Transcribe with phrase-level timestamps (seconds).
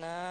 [0.00, 0.27] nam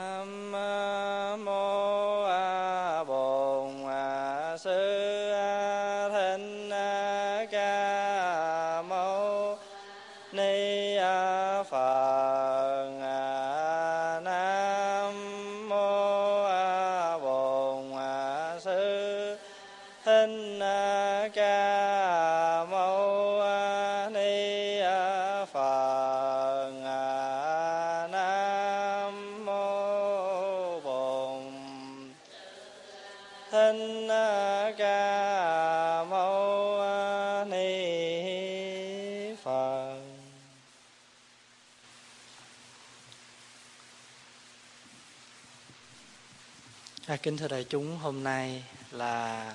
[47.17, 49.53] À, kính thưa đại chúng, hôm nay là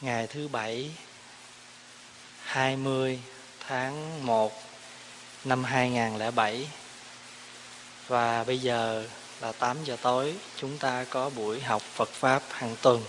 [0.00, 0.90] ngày thứ bảy
[2.42, 3.20] 20
[3.66, 4.52] tháng 1
[5.44, 6.68] năm 2007
[8.08, 9.06] và bây giờ
[9.40, 13.04] là 8 giờ tối chúng ta có buổi học Phật Pháp hàng tuần.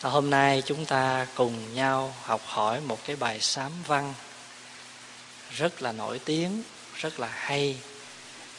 [0.00, 4.14] Và hôm nay chúng ta cùng nhau học hỏi một cái bài sám văn
[5.50, 6.62] rất là nổi tiếng,
[6.94, 7.76] rất là hay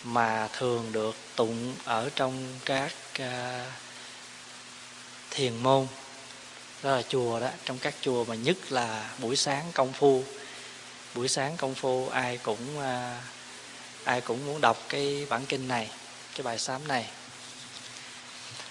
[0.04, 3.26] mà thường được tụng ở trong các uh,
[5.32, 5.88] thiền môn.
[6.84, 7.50] Đó là chùa đó.
[7.66, 10.24] Trong các chùa mà nhất là buổi sáng công phu.
[11.16, 13.24] Buổi sáng công phu ai cũng uh,
[14.04, 15.90] ai cũng muốn đọc cái bản kinh này
[16.36, 17.06] cái bài sám này.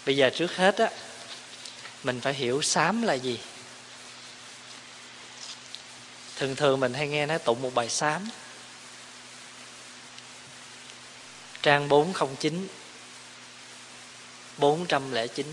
[0.07, 0.91] Bây giờ trước hết á
[2.05, 3.39] mình phải hiểu sám là gì.
[6.37, 8.29] Thường thường mình hay nghe nói tụng một bài sám
[11.63, 12.69] trang 409
[14.59, 15.47] 409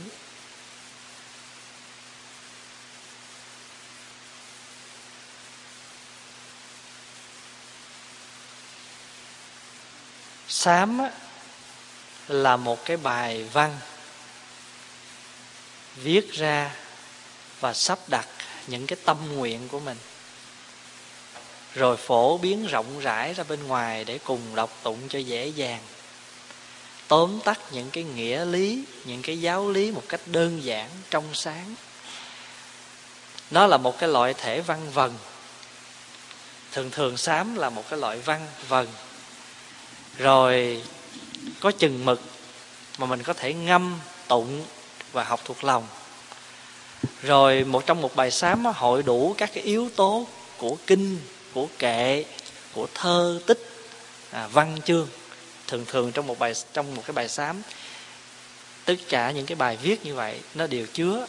[10.48, 11.02] Sám
[12.28, 13.80] là một cái bài văn
[15.96, 16.76] viết ra
[17.60, 18.28] và sắp đặt
[18.68, 19.98] những cái tâm nguyện của mình.
[21.74, 25.82] Rồi phổ biến rộng rãi ra bên ngoài để cùng đọc tụng cho dễ dàng
[27.08, 31.24] tóm tắt những cái nghĩa lý những cái giáo lý một cách đơn giản trong
[31.34, 31.76] sáng.
[33.52, 35.14] Nó là một cái loại thể văn vần.
[36.72, 38.88] Thường thường sám là một cái loại văn vần.
[40.18, 40.84] Rồi
[41.60, 42.22] có chừng mực
[42.98, 44.64] mà mình có thể ngâm tụng
[45.12, 45.88] và học thuộc lòng.
[47.22, 50.28] Rồi một trong một bài sám nó hội đủ các cái yếu tố
[50.58, 51.20] của kinh
[51.54, 52.26] của kệ
[52.74, 53.60] của thơ tích
[54.32, 55.08] à, văn chương
[55.68, 57.62] thường thường trong một bài trong một cái bài sám
[58.86, 61.28] tất cả những cái bài viết như vậy nó đều chứa.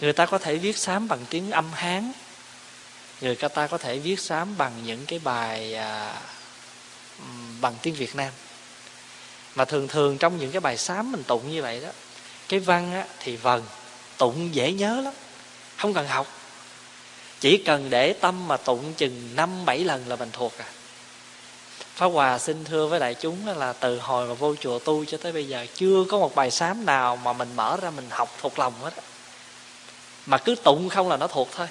[0.00, 2.12] Người ta có thể viết sám bằng tiếng âm hán
[3.20, 6.20] người ta có thể viết sám bằng những cái bài à,
[7.60, 8.32] bằng tiếng việt nam.
[9.54, 11.88] Mà thường thường trong những cái bài sám mình tụng như vậy đó
[12.48, 13.64] cái văn á, thì vần
[14.16, 15.14] tụng dễ nhớ lắm
[15.76, 16.26] không cần học.
[17.40, 20.64] Chỉ cần để tâm mà tụng chừng năm bảy lần là mình thuộc à.
[21.98, 25.18] Pháp Hòa xin thưa với đại chúng là từ hồi mà vô chùa tu cho
[25.22, 28.36] tới bây giờ chưa có một bài sám nào mà mình mở ra mình học
[28.40, 28.94] thuộc lòng hết
[30.26, 31.66] mà cứ tụng không là nó thuộc thôi.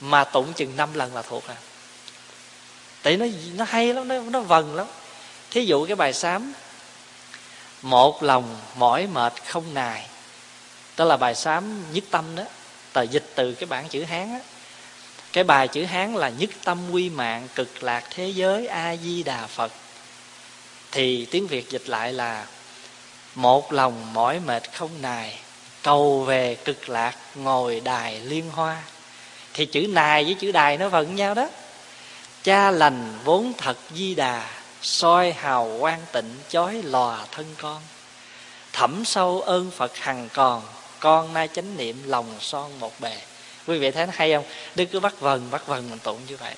[0.00, 1.56] Mà tụng chừng năm lần là thuộc à.
[3.02, 3.26] Tại nó
[3.56, 4.86] nó hay lắm, nó nó vần lắm.
[5.50, 6.52] Thí dụ cái bài sám
[7.82, 10.08] một lòng mỏi mệt không nài.
[10.96, 12.44] Đó là bài sám nhất tâm đó.
[12.92, 14.40] Tờ dịch từ cái bản chữ hán á
[15.32, 19.22] cái bài chữ hán là nhất tâm quy mạng cực lạc thế giới a di
[19.22, 19.72] đà phật.
[20.92, 22.46] Thì tiếng việt dịch lại là,
[23.34, 25.38] một lòng mỏi mệt không nài,
[25.82, 28.82] cầu về cực lạc ngồi đài liên hoa.
[29.54, 31.48] Thì chữ nài với chữ đài nó vẫn nhau đó.
[32.42, 34.50] Cha lành vốn thật di đà,
[34.82, 37.82] soi hào quang tịnh chói lòa thân con.
[38.72, 40.62] Thẩm sâu ơn phật hằng còn,
[41.00, 43.16] con nay chánh niệm lòng son một bề
[43.66, 44.44] quý vị thấy nó hay không?
[44.74, 46.54] Đức cứ bắt vần bắt vần mình tụng như vậy.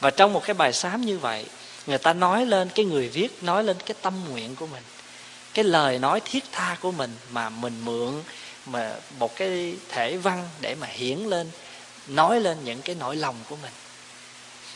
[0.00, 1.44] Và trong một cái bài sám như vậy
[1.86, 4.82] người ta nói lên cái người viết nói lên cái tâm nguyện của mình
[5.54, 8.22] cái lời nói thiết tha của mình mà mình mượn
[8.66, 11.50] mà một cái thể văn để mà hiển lên
[12.08, 13.72] nói lên những cái nỗi lòng của mình.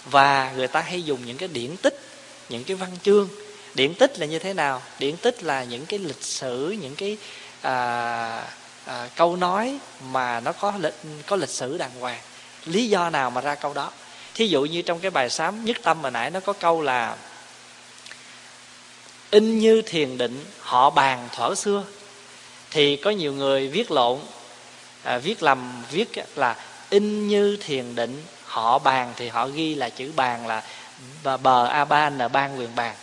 [0.04, 2.00] Và người ta hay dùng những cái điển tích
[2.48, 3.28] những cái văn chương.
[3.74, 4.82] Điển tích là như thế nào?
[4.98, 7.16] Điển tích là những cái lịch sử những cái
[7.60, 8.44] à,
[8.84, 9.78] à, câu nói
[10.10, 10.94] mà nó có lịch
[11.26, 12.20] có lịch sử đàng hoàng.
[12.64, 13.90] Lý do nào mà ra câu đó?
[14.34, 17.16] Thí dụ như trong cái bài sám nhất tâm mà nãy nó có câu là
[19.30, 21.84] in như thiền định họ bàn thuở xưa.
[22.70, 24.18] Thì có nhiều người viết lộn
[25.02, 26.56] à, viết lầm viết là
[26.90, 30.62] in như thiền định họ bàn thì họ ghi là chữ bàn là
[31.42, 32.94] bờ a ba n ban quyền bàn.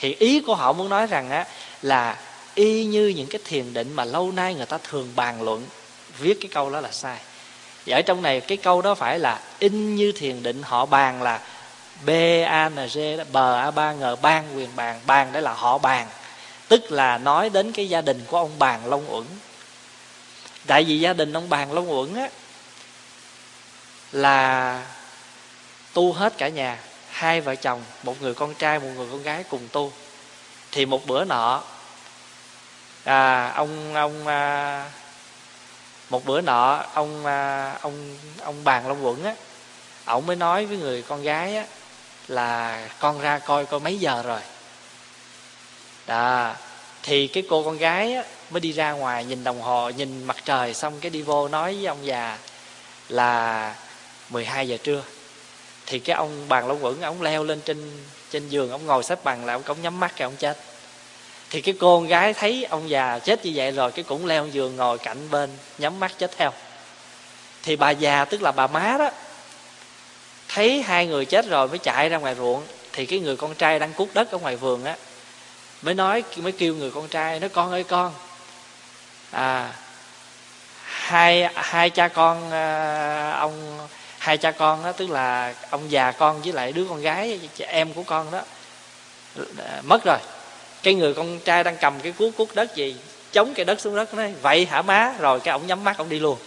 [0.00, 1.44] Thì ý của họ muốn nói rằng á
[1.82, 2.16] là
[2.58, 5.66] y như những cái thiền định mà lâu nay người ta thường bàn luận,
[6.18, 7.18] viết cái câu đó là sai.
[7.86, 11.22] Và ở trong này cái câu đó phải là in như thiền định, họ bàn
[11.22, 11.40] là
[12.06, 12.10] b,
[12.46, 12.98] a, n, g
[13.32, 16.06] b, a, ba ng ban quyền bàn bàn đấy là họ bàn.
[16.68, 19.24] Tức là nói đến cái gia đình của ông bàn long uẩn.
[20.66, 22.28] Tại vì gia đình ông bàn long uẩn á,
[24.12, 24.82] là
[25.92, 26.78] tu hết cả nhà,
[27.10, 29.92] hai vợ chồng, một người con trai, một người con gái cùng tu.
[30.72, 31.62] Thì một bữa nọ
[33.08, 34.84] à, ông ông à,
[36.10, 39.34] một bữa nọ ông à, ông ông bàn long quẩn á
[40.04, 41.64] ổng mới nói với người con gái á
[42.28, 44.40] là con ra coi coi mấy giờ rồi?
[46.06, 46.54] Đó
[47.02, 50.36] thì cái cô con gái á, mới đi ra ngoài nhìn đồng hồ nhìn mặt
[50.44, 52.38] trời xong cái đi vô nói với ông già
[53.08, 53.74] là
[54.30, 55.02] 12 giờ trưa.
[55.86, 59.24] Thì cái ông bàn long quẩn ông leo lên trên trên giường ông ngồi xếp
[59.24, 60.58] bằng lại ông cống nhắm mắt cái ông chết
[61.50, 64.46] thì cái cô con gái thấy ông già chết như vậy rồi cái cũng leo
[64.46, 66.52] giường ngồi cạnh bên nhắm mắt chết theo.
[67.62, 69.10] Thì bà già tức là bà má đó
[70.48, 72.62] thấy hai người chết rồi mới chạy ra ngoài ruộng.
[72.92, 74.96] Thì cái người con trai đang cuốc đất ở ngoài vườn á
[75.82, 78.12] mới nói mới kêu người con trai nói con ơi con.
[79.30, 79.72] À
[80.84, 83.78] hai hai cha con à, ông
[84.18, 87.92] hai cha con đó tức là ông già con với lại đứa con gái em
[87.92, 88.42] của con đó
[89.58, 90.18] à, mất rồi
[90.88, 92.96] cái người con trai đang cầm cái cuốc cuốc đất gì,
[93.32, 95.14] chống cái đất xuống đất nói, vậy hả má?
[95.18, 96.38] Rồi cái ông nhắm mắt ông đi luôn.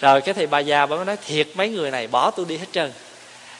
[0.00, 2.56] Rồi cái thì bà già bà mới nói, thiệt mấy người này bỏ tôi đi
[2.56, 2.92] hết trơn.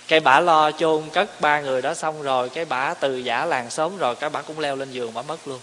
[0.08, 3.70] Cái bà lo chôn cất ba người đó xong rồi, cái bà từ giả làng
[3.70, 5.60] sớm rồi, cái bà cũng leo lên giường bà mất luôn.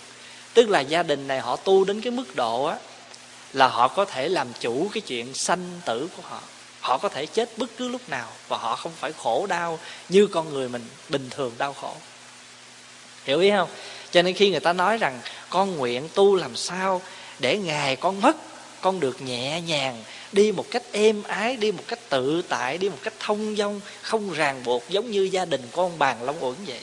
[0.54, 2.78] Tức là gia đình này họ tu đến cái mức độ á,
[3.54, 6.42] là họ có thể làm chủ cái chuyện sanh tử của họ.
[6.80, 9.80] Họ có thể chết bất cứ lúc nào và họ không phải khổ đau
[10.10, 11.94] như con người mình bình thường đau khổ
[13.25, 13.69] hiểu ý không?
[14.12, 15.19] Cho nên khi người ta nói rằng
[15.50, 17.01] con nguyện tu làm sao
[17.39, 18.35] để ngày con mất,
[18.81, 22.89] con được nhẹ nhàng, đi một cách êm ái, đi một cách tự tại, đi
[22.89, 26.56] một cách thông dong, không ràng buộc giống như gia đình con bàn long uẩn
[26.68, 26.79] vậy.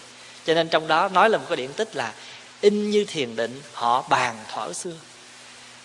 [0.46, 2.12] Cho nên trong đó nói là một cái điển tích là
[2.60, 4.94] in như thiền định, họ bàn thuở xưa.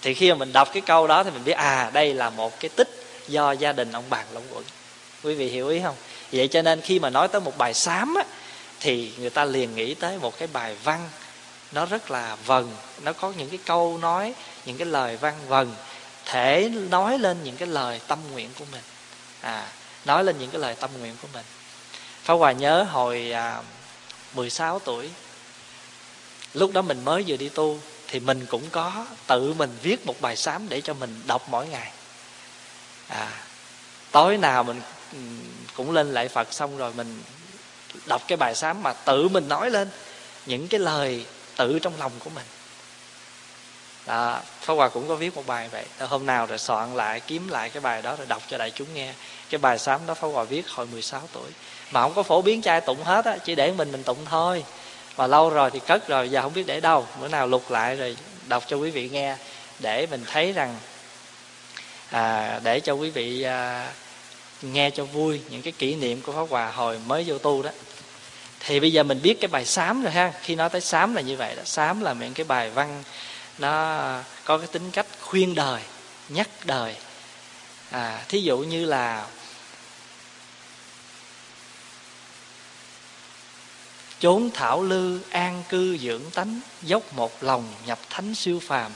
[0.01, 2.59] Thì khi mà mình đọc cái câu đó thì mình biết à đây là một
[2.59, 2.89] cái tích
[3.27, 4.63] do gia đình ông bàn long uẩn
[5.23, 5.95] quý vị hiểu ý không?
[6.31, 8.23] Vậy cho nên khi mà nói tới một bài sám á
[8.83, 11.09] thì người ta liền nghĩ tới một cái bài văn.
[11.71, 14.33] Nó rất là vần nó có những cái câu nói
[14.65, 15.75] những cái lời văn vần
[16.25, 18.81] thể nói lên những cái lời tâm nguyện của mình.
[19.41, 19.67] À
[20.05, 21.45] nói lên những cái lời tâm nguyện của mình.
[22.23, 23.61] Pháp Hòa nhớ hồi à,
[24.33, 25.09] 16 tuổi
[26.53, 30.21] Lúc đó mình mới vừa đi tu Thì mình cũng có tự mình viết một
[30.21, 31.91] bài sám để cho mình đọc mỗi ngày.
[33.07, 33.31] À,
[34.11, 34.81] Tối nào mình
[35.11, 35.19] ừ,
[35.75, 37.21] cũng lên lại Phật xong rồi mình
[38.05, 39.89] đọc cái bài sám mà tự mình nói lên
[40.45, 41.25] những cái lời
[41.57, 42.45] tự trong lòng của mình.
[44.05, 45.85] Đó Pháp Hòa cũng có viết một bài vậy.
[45.99, 48.93] Hôm nào rồi soạn lại kiếm lại cái bài đó rồi đọc cho đại chúng
[48.93, 49.13] nghe.
[49.49, 51.51] Cái bài sám đó Pháp Hòa viết hồi 16 tuổi.
[51.91, 54.63] Mà không có phổ biến trai tụng hết á chỉ để mình mình tụng thôi.
[55.17, 57.07] Mà lâu rồi thì cất rồi giờ không biết để đâu.
[57.21, 58.17] Bữa nào lục lại rồi
[58.47, 59.35] đọc cho quý vị nghe
[59.79, 60.75] để mình thấy rằng
[62.09, 63.87] à, để cho quý vị à,
[64.63, 67.69] nghe cho vui những cái kỷ niệm của pháp hòa hồi mới vô tu đó.
[68.59, 70.33] Thì bây giờ mình biết cái bài sám rồi ha.
[70.41, 71.61] Khi nói tới sám là như vậy đó.
[71.65, 73.03] Sám là những cái bài văn
[73.57, 73.99] nó
[74.45, 75.81] có cái tính cách khuyên đời
[76.29, 76.95] nhắc đời.
[77.91, 79.27] À, thí dụ như là
[84.19, 88.91] chốn thảo lư an cư dưỡng tánh dốc một lòng nhập thánh siêu phàm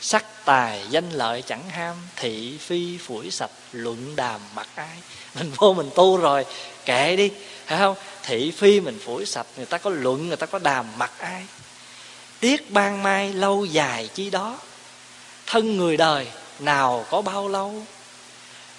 [0.00, 4.96] sắc tài danh lợi chẳng ham, thị phi phủi sạch luận đàm mặc ai
[5.34, 6.44] mình vô mình tu rồi,
[6.84, 7.30] kệ đi,
[7.66, 7.96] phải không?
[8.22, 11.46] Thị phi mình phủi sạch người ta có luận, người ta có đàm mặc ai
[12.40, 14.58] tiếc ban mai lâu dài chi đó,
[15.46, 16.26] thân người đời
[16.58, 17.82] nào có bao lâu?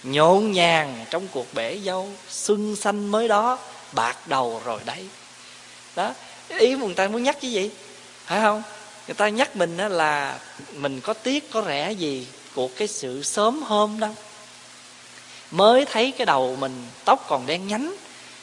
[0.03, 3.59] Nhộn nhàng trong cuộc bể dâu, xuân xanh mới đó,
[3.91, 5.07] bạc đầu rồi đấy.
[5.95, 6.13] Đó,
[6.49, 7.69] ý người ta muốn nhắc cái gì?
[8.25, 8.63] Phải không?
[9.07, 10.39] Người ta nhắc mình là
[10.73, 14.15] mình có tiếc, có rẻ gì của cái sự sớm hôm đâu
[15.51, 17.95] mới thấy cái đầu mình tóc còn đen nhánh,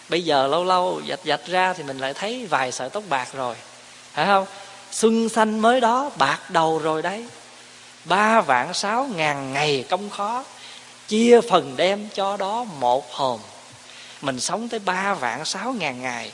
[0.08, 3.28] bây giờ lâu lâu dạch dạch ra thì mình lại thấy vài sợi tóc bạc
[3.32, 3.54] rồi.
[4.12, 4.46] Phải không?
[4.90, 7.26] Xuân xanh mới đó, bạc đầu rồi đấy.
[8.04, 10.44] Ba vạn sáu ngàn ngày công khó,
[11.08, 13.40] chia phần đem cho đó một hồn.
[14.20, 16.32] Mình sống tới ba vạn sáu ngàn ngày,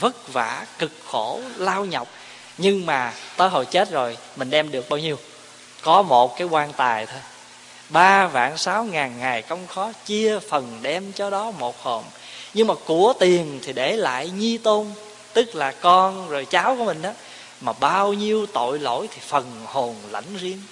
[0.00, 2.08] vất vả, cực khổ, lao nhọc
[2.62, 5.18] nhưng mà tới hồi chết rồi, mình đem được bao nhiêu?
[5.80, 7.20] Có một cái quan tài thôi.
[7.88, 12.04] Ba vạn sáu ngàn ngày công khó chia phần đem cho đó một hồn
[12.54, 14.86] nhưng mà của tiền thì để lại nhi tôn,
[15.32, 17.10] tức là con rồi cháu của mình đó.
[17.60, 20.62] Mà bao nhiêu tội lỗi thì phần hồn lãnh riêng.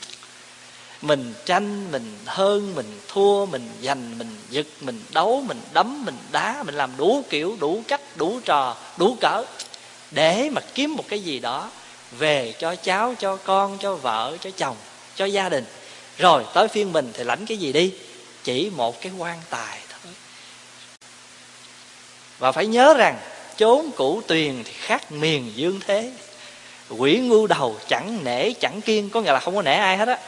[1.03, 6.17] Mình tranh, mình hơn, mình thua, mình giành, mình giật, mình đấu, mình đấm, mình
[6.33, 9.45] đá, mình làm đủ kiểu, đủ cách, đủ trò, đủ cỡ.
[10.11, 11.71] Để mà kiếm một cái gì đó
[12.19, 14.77] về cho cháu, cho con, cho vợ, cho chồng,
[15.17, 15.65] cho gia đình.
[16.19, 17.93] Rồi, tới phiên mình thì lãnh cái gì đi?
[18.45, 20.13] Chỉ một cái quan tài thôi.
[22.39, 23.19] Và phải nhớ rằng,
[23.57, 26.13] chốn cũ tuyền thì khác miền dương thế.
[26.99, 30.09] Quỷ ngu đầu chẳng nể, chẳng kiên, có nghĩa là không có nể ai hết
[30.09, 30.19] á.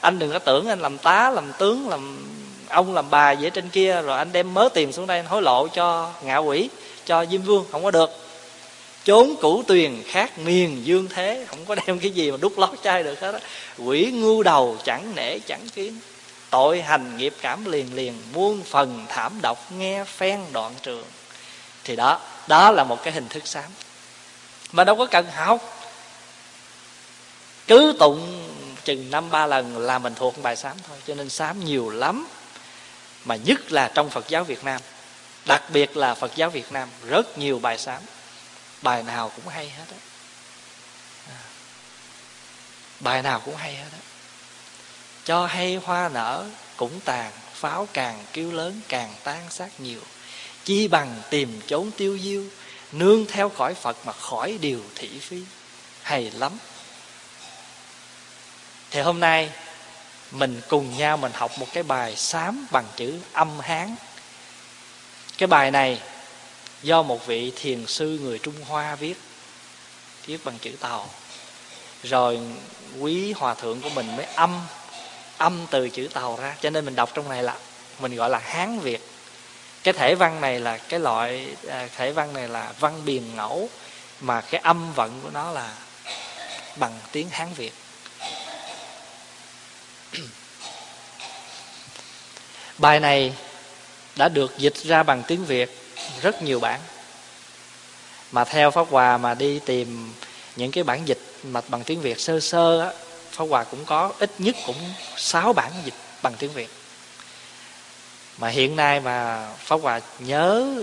[0.00, 2.28] Anh đừng có tưởng anh làm tá, làm tướng, làm
[2.68, 5.42] ông, làm bà vậy trên kia, rồi anh đem mớ tiền xuống đây anh hối
[5.42, 6.68] lộ cho ngạ quỷ,
[7.04, 8.10] cho diêm vương, không có được
[9.04, 12.70] chốn cũ tuyền khác miền dương thế, không có đem cái gì mà đút lót
[12.82, 13.40] chai được hết á.
[13.78, 16.00] Quỷ ngu đầu chẳng nể chẳng kiến
[16.50, 21.04] tội hành nghiệp cảm liền liền, muôn phần thảm độc nghe phen đoạn trường.
[21.84, 23.70] Thì đó đó là một cái hình thức sám
[24.72, 25.78] mà đâu có cần học.
[27.66, 28.48] Cứ tụng
[28.84, 32.26] chừng năm ba lần là mình thuộc bài sám thôi, cho nên sám nhiều lắm.
[33.24, 34.80] Mà nhất là trong phật giáo việt nam,
[35.46, 38.02] đặc biệt là phật giáo việt nam, rất nhiều bài sám
[38.82, 39.96] bài nào cũng hay hết á.
[41.28, 41.38] À.
[43.00, 43.98] Bài nào cũng hay hết á.
[45.24, 46.44] Cho hay hoa nở,
[46.76, 50.00] cũng tàn, pháo càng kêu lớn càng tan xác nhiều.
[50.64, 52.44] Chi bằng tìm chốn tiêu diêu,
[52.92, 55.42] nương theo khỏi phật mà khỏi điều thị phi.
[56.02, 56.58] Hay lắm.
[58.90, 59.50] Thì hôm nay,
[60.30, 63.96] mình cùng nhau mình học một cái bài sám bằng chữ âm hán.
[65.38, 66.00] Cái bài này
[66.82, 69.14] do một vị thiền sư người trung hoa viết
[70.26, 71.10] viết bằng chữ tàu.
[72.02, 72.40] Rồi
[73.00, 74.60] quý hòa thượng của mình mới âm
[75.38, 76.56] âm từ chữ tàu ra.
[76.60, 77.56] Cho nên mình đọc trong này là,
[78.00, 79.00] mình gọi là hán việt.
[79.82, 83.68] Cái thể văn này là, cái loại à, thể văn này là văn biền ngẫu,
[84.20, 85.74] mà cái âm vận của nó là
[86.76, 87.72] bằng tiếng hán việt.
[92.78, 93.34] Bài này
[94.16, 95.81] đã được dịch ra bằng tiếng việt
[96.22, 96.80] rất nhiều bản.
[98.32, 100.12] Mà theo pháp hòa mà đi tìm
[100.56, 102.92] những cái bản dịch mà bằng tiếng việt sơ sơ á,
[103.30, 104.76] pháp hòa cũng có, ít nhất cũng
[105.16, 106.68] sáu bản dịch bằng tiếng việt.
[108.38, 110.74] Mà hiện nay mà pháp hòa nhớ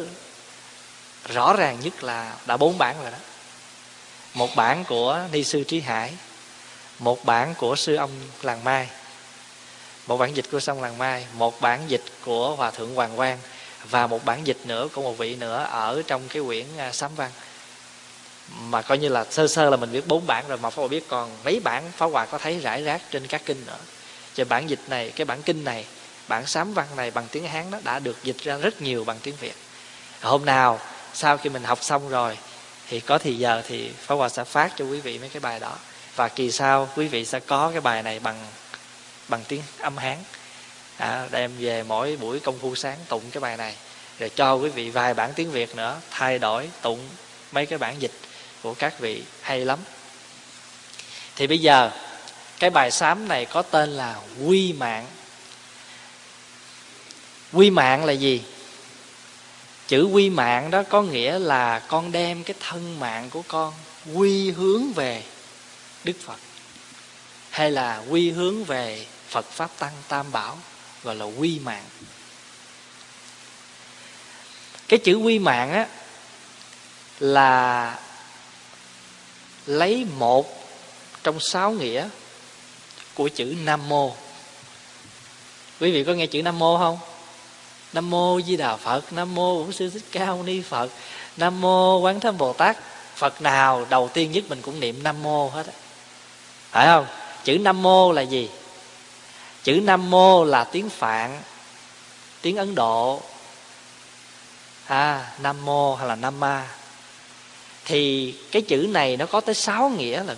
[1.27, 3.17] rõ ràng nhất là đã bốn bản rồi đó.
[4.33, 6.13] Một bản của ni sư trí hải,
[6.99, 8.11] một bản của sư ông
[8.41, 8.87] làng mai.
[10.07, 13.37] Một bản dịch của sông làng mai, một bản dịch của hòa thượng hoàng quang
[13.89, 17.11] và một bản dịch nữa của một vị nữa ở trong cái quyển à, sám
[17.15, 17.31] văn.
[18.61, 20.87] Mà coi như là sơ sơ là mình biết bốn bản rồi mà pháp hòa
[20.87, 23.77] biết còn mấy bản phá hòa có thấy rải rác trên các kinh nữa.
[24.35, 25.85] Cho bản dịch này cái bản kinh này
[26.27, 29.17] bản sám văn này bằng tiếng hán đó đã được dịch ra rất nhiều bằng
[29.23, 29.55] tiếng việt.
[30.21, 30.79] Hôm nào
[31.13, 32.37] sau khi mình học xong rồi
[32.87, 35.59] thì có thì giờ thì phá hòa sẽ phát cho quý vị mấy cái bài
[35.59, 35.75] đó.
[36.15, 38.47] Và kỳ sau quý vị sẽ có cái bài này bằng
[39.27, 40.17] bằng tiếng âm hán
[40.99, 43.75] à, đem về mỗi buổi công phu sáng tụng cái bài này.
[44.19, 46.99] Rồi cho quý vị vài bản tiếng việt nữa thay đổi tụng
[47.51, 48.11] mấy cái bản dịch
[48.63, 49.79] của các vị hay lắm.
[51.35, 51.91] Thì bây giờ
[52.59, 55.05] cái bài sám này có tên là quy mạng.
[57.53, 58.41] Quy mạng là gì?
[59.87, 63.73] Chữ quy mạng đó có nghĩa là con đem cái thân mạng của con
[64.13, 65.23] quy hướng về
[66.03, 66.37] đức phật
[67.49, 70.57] hay là quy hướng về phật pháp tăng tam bảo
[71.03, 71.83] gọi là quy mạng.
[74.87, 75.87] Cái chữ quy mạng á,
[77.19, 77.99] là
[79.65, 80.69] lấy một
[81.23, 82.09] trong sáu nghĩa
[83.13, 84.15] của chữ nam mô.
[85.79, 86.99] Quý vị có nghe chữ nam mô không?
[87.93, 90.91] Nam mô di đà phật, nam mô bổn sư thích ca mâu ni phật,
[91.37, 92.77] nam mô quán thâm bồ tát.
[93.15, 95.73] Phật nào đầu tiên nhất mình cũng niệm nam mô hết á.
[96.71, 97.05] Phải không?
[97.43, 98.49] Chữ nam mô là gì?
[99.63, 101.41] Chữ nam mô là tiếng phạn,
[102.41, 103.21] tiếng ấn độ.
[104.85, 106.67] À nam mô hay là nam ma.
[107.85, 110.37] Thì cái chữ này nó có tới sáu nghĩa lần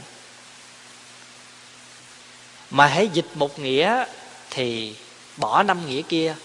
[2.69, 4.05] mà hãy dịch một nghĩa
[4.49, 4.95] thì
[5.37, 6.35] bỏ năm nghĩa kia,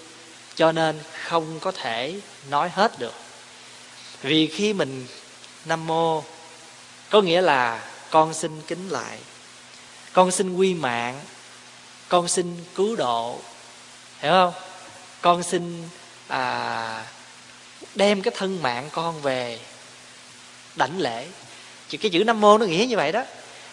[0.55, 3.15] cho nên không có thể nói hết được.
[4.23, 5.07] Vì khi mình
[5.65, 6.23] nam mô,
[7.11, 9.19] có nghĩa là con xin kính lại,
[10.13, 11.21] con xin quy mạng
[12.09, 13.39] con xin cứu độ.
[14.21, 14.53] Hiểu không?
[15.21, 15.89] Con xin
[16.29, 17.05] à,
[17.95, 19.59] đem cái thân mạng con về
[20.77, 21.27] đảnh lễ.
[21.89, 23.23] Chỉ cái chữ nam mô nó nghĩa như vậy đó.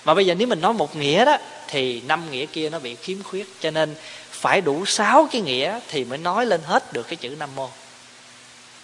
[0.05, 1.37] Mà bây giờ nếu mình nói một nghĩa đó
[1.67, 3.47] thì năm nghĩa kia nó bị khiếm khuyết.
[3.59, 3.95] Cho nên
[4.31, 7.69] phải đủ sáu cái nghĩa thì mới nói lên hết được cái chữ nam mô.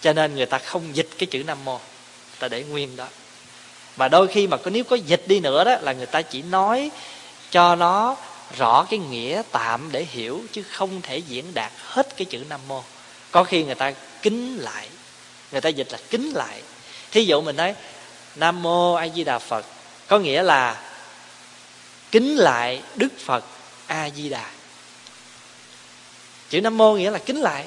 [0.02, 1.80] Cho nên người ta không dịch cái chữ nam mô.
[2.40, 3.08] Ta để nguyên đó.
[3.98, 6.42] Mà đôi khi mà có nếu có dịch đi nữa đó là người ta chỉ
[6.42, 6.92] nói
[7.52, 8.16] cho nó
[8.58, 12.60] rõ cái nghĩa tạm để hiểu chứ không thể diễn đạt hết cái chữ nam
[12.68, 12.84] mô.
[13.32, 14.90] Có khi người ta kính lại,
[15.52, 16.62] người ta dịch là kính lại.
[17.12, 17.76] Thí dụ mình nói,
[18.36, 19.66] nam mô a di đà phật,
[20.08, 20.92] có nghĩa là
[22.12, 23.46] kính lại đức phật
[23.88, 24.52] a di đà
[26.50, 27.66] chữ nam mô nghĩa là kính lại.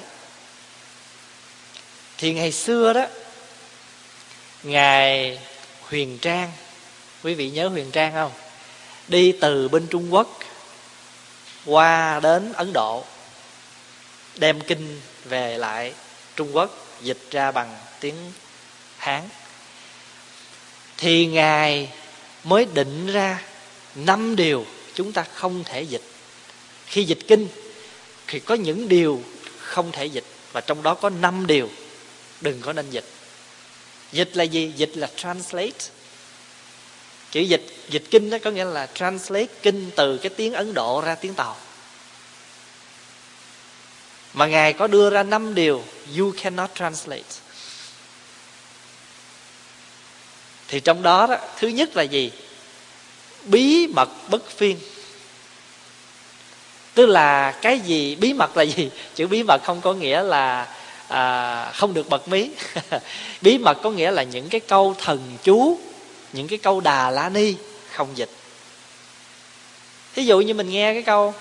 [2.19, 3.07] Thì ngày xưa đó,
[4.63, 5.39] ngài
[5.81, 6.53] huyền trang,
[7.23, 8.33] quý vị nhớ huyền trang không?
[9.09, 10.39] Đi từ bên trung quốc
[11.67, 13.05] qua đến ấn độ,
[14.37, 15.95] đem kinh về lại
[16.37, 18.33] trung quốc, dịch ra bằng tiếng
[18.97, 19.23] hán.
[20.97, 21.93] Thì ngài
[22.45, 23.43] mới định ra
[23.95, 26.03] năm điều chúng ta không thể dịch.
[26.87, 27.49] Khi dịch kinh,
[28.27, 29.23] thì có những điều
[29.59, 31.71] không thể dịch, và trong đó có năm điều
[32.41, 33.05] đừng có nên dịch.
[34.13, 34.73] Dịch là gì?
[34.77, 35.79] Dịch là translate
[37.33, 41.01] chữ dịch dịch kinh đó có nghĩa là translate kinh từ cái tiếng ấn độ
[41.01, 41.57] ra tiếng tàu.
[44.35, 45.83] Mà ngài có đưa ra năm điều
[46.19, 47.23] you cannot translate.
[50.69, 52.31] Thì trong đó, đó thứ nhất là gì?
[53.45, 54.79] Bí mật bất phiên.
[56.95, 58.91] Tức là cái gì bí mật là gì?
[59.15, 60.75] Chữ bí mật không có nghĩa là
[61.09, 62.51] à, không được bật mí.
[63.41, 65.79] Bí mật có nghĩa là những cái câu thần chú
[66.33, 67.55] những cái câu đà la ni,
[67.93, 68.31] không dịch.
[70.15, 71.35] Thí dụ như mình nghe cái câu,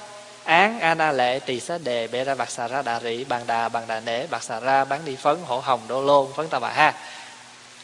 [0.43, 3.69] án ana lệ tỳ xá đề Bê ra bạc xà ra đà rị, bàn đà
[3.69, 6.59] bàn đà nể, bạc xà ra bán đi phấn, hổ hồng, đô lôn, phấn ta
[6.59, 6.93] bà ha.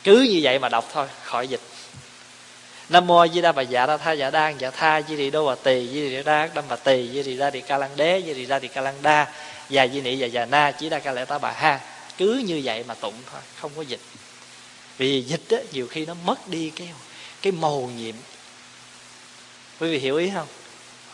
[0.03, 1.61] Cứ như vậy mà đọc thôi, khỏi dịch.
[2.89, 5.45] Nam mô di đà bà dạ đa tha dạ đan dạ tha, di đi đô
[5.45, 8.23] bà tỳ, di đi đa đâm bà tỳ, di đi ra đi ca lăng đế,
[8.25, 9.27] di đi ra đi ca lăng đa
[9.69, 11.79] già di nị và già na, chỉ đa ca lệ ta bà ha.
[12.17, 13.99] Cứ như vậy mà tụng thôi, không có dịch
[14.97, 16.89] vì dịch á, nhiều khi nó mất đi cái
[17.41, 18.15] cái màu nhiệm.
[19.79, 20.47] Quý vị hiểu ý không?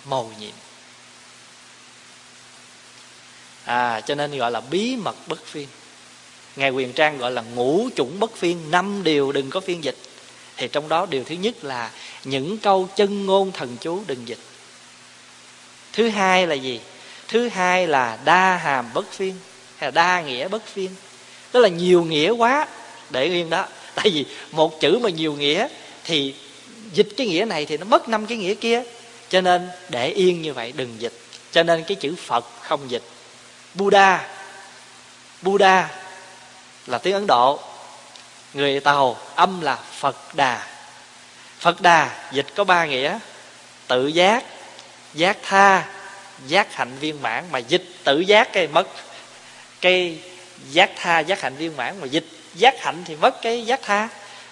[0.05, 0.53] Màu nhiệm.
[3.65, 5.67] À cho nên gọi là bí mật bất phiên.
[6.55, 9.97] Ngài quyền trang gọi là ngũ chủng bất phiên, năm điều đừng có phiên dịch.
[10.58, 11.91] Thì trong đó điều thứ nhất là
[12.23, 14.39] những câu chân ngôn thần chú đừng dịch.
[15.93, 16.79] Thứ hai là gì?
[17.27, 19.36] Thứ hai là đa hàm bất phiên
[19.77, 20.89] hay là đa nghĩa bất phiên.
[21.51, 22.67] Tức là nhiều nghĩa quá
[23.09, 23.65] để yên đó.
[23.95, 25.67] Tại vì một chữ mà nhiều nghĩa
[26.03, 26.35] thì
[26.93, 28.83] dịch cái nghĩa này thì nó mất năm cái nghĩa kia.
[29.29, 31.13] Cho nên để yên như vậy đừng dịch.
[31.51, 33.03] Cho nên cái chữ phật không dịch.
[33.73, 34.29] Buddha.
[35.41, 35.89] Buddha
[36.87, 37.59] là tiếng ấn độ.
[38.53, 40.67] Người tàu, âm là phật đà.
[41.59, 43.19] Phật đà dịch có ba nghĩa.
[43.87, 44.43] Tự giác
[45.13, 45.85] giác tha,
[46.47, 47.43] giác hạnh viên mãn.
[47.51, 48.87] Mà dịch tự giác cái mất.
[49.81, 50.17] Cái
[50.71, 54.09] giác tha, giác hạnh viên mãn mà dịch giác hạnh thì mất cái giác tha.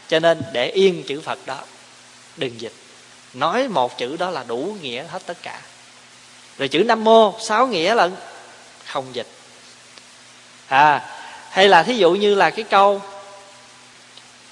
[0.07, 1.59] Cho nên để yên chữ phật đó,
[2.37, 2.73] đừng dịch.
[3.33, 5.61] Nói một chữ đó là đủ nghĩa hết tất cả.
[6.57, 8.15] Rồi chữ nam mô, sáu nghĩa lận
[8.85, 9.27] không dịch.
[10.67, 11.01] À
[11.51, 13.01] hay là thí dụ như là cái câu,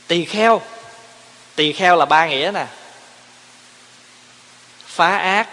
[0.07, 0.62] tỳ kheo.
[1.55, 2.65] Tỳ kheo là ba nghĩa nè.
[4.85, 5.47] Phá ác,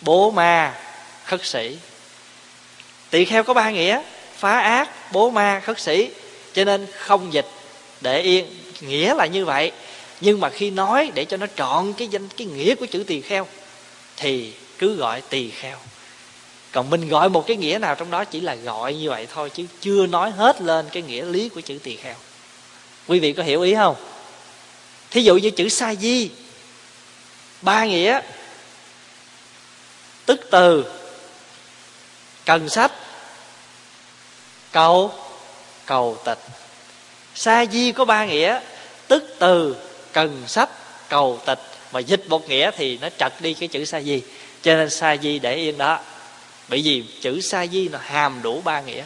[0.00, 0.74] bố ma,
[1.24, 1.78] khất sĩ.
[3.10, 4.02] Tỳ kheo có ba nghĩa.
[4.36, 6.10] Phá ác, bố ma, khất sĩ
[6.52, 7.46] cho nên không dịch
[8.00, 8.46] để yên.
[8.80, 9.72] Nghĩa là như vậy.
[10.20, 13.20] Nhưng mà khi nói để cho nó trọn cái danh, cái nghĩa của chữ tỳ
[13.20, 13.46] kheo,
[14.16, 15.76] thì cứ gọi tỳ kheo.
[16.72, 19.50] Còn mình gọi một cái nghĩa nào trong đó chỉ là gọi như vậy thôi,
[19.50, 22.14] chứ chưa nói hết lên cái nghĩa lý của chữ tỳ kheo.
[23.06, 23.96] Quý vị có hiểu ý không?
[25.10, 26.30] Thí dụ như chữ sa di,
[27.62, 28.20] ba nghĩa,
[30.26, 30.84] tức từ,
[32.44, 32.92] cần sách,
[34.72, 35.12] cầu
[35.88, 36.38] cầu tịch.
[37.34, 38.60] Sa di có ba nghĩa,
[39.06, 39.76] tức từ,
[40.12, 40.70] cần sách
[41.08, 41.58] cầu tịch.
[41.92, 44.22] Mà dịch một nghĩa thì nó trật đi cái chữ sa di.
[44.62, 46.00] Cho nên sa di để yên đó.
[46.68, 49.04] Bởi vì chữ sa di nó hàm đủ ba nghĩa.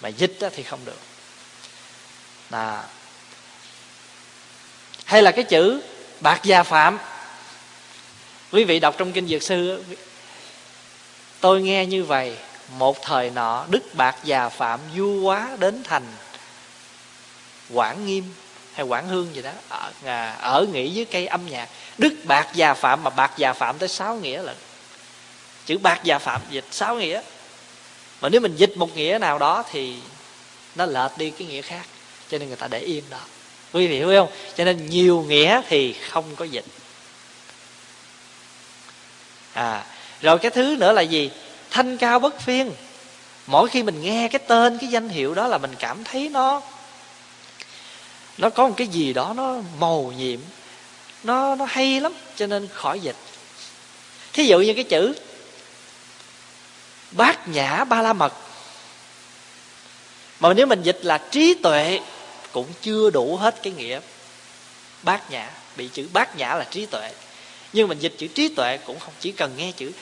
[0.00, 0.98] Mà dịch đó thì không được.
[2.50, 2.84] Là
[5.04, 5.80] hay là cái chữ
[6.20, 6.98] bạc gia phạm.
[8.52, 9.84] Quý vị đọc trong kinh dược sư
[11.40, 12.36] tôi nghe như vậy
[12.68, 16.06] một thời nọ đức bạc già phạm du quá đến thành
[17.72, 18.24] quảng nghiêm
[18.72, 21.68] hay quảng hương gì đó ở, à, ở nghỉ dưới cây âm nhạc.
[21.98, 24.56] Đức bạc già phạm mà bạc già phạm tới sáu nghĩa lận
[25.66, 27.22] chữ bạc già phạm dịch sáu nghĩa.
[28.20, 29.96] Mà nếu mình dịch một nghĩa nào đó thì
[30.74, 31.86] nó lệch đi cái nghĩa khác
[32.30, 33.20] cho nên người ta để yên đó.
[33.72, 34.32] Quý vị hiểu không?
[34.56, 36.64] Cho nên nhiều nghĩa thì không có dịch.
[39.52, 39.84] À
[40.22, 41.30] rồi cái thứ nữa là gì?
[41.72, 42.72] Thanh cao bất phiên.
[43.46, 46.62] Mỗi khi mình nghe cái tên, cái danh hiệu đó là mình cảm thấy nó
[48.38, 50.40] nó có một cái gì đó nó màu nhiệm,
[51.22, 53.16] nó nó hay lắm, cho nên khỏi dịch.
[54.32, 55.14] Thí dụ như cái chữ
[57.10, 58.32] bát nhã ba la mật.
[60.40, 62.00] Mà nếu mình dịch là trí tuệ
[62.52, 64.00] cũng chưa đủ hết cái nghĩa
[65.02, 65.50] bát nhã.
[65.76, 67.12] Bị chữ bát nhã là trí tuệ.
[67.72, 69.92] Nhưng mình dịch chữ trí tuệ cũng không chỉ cần nghe chữ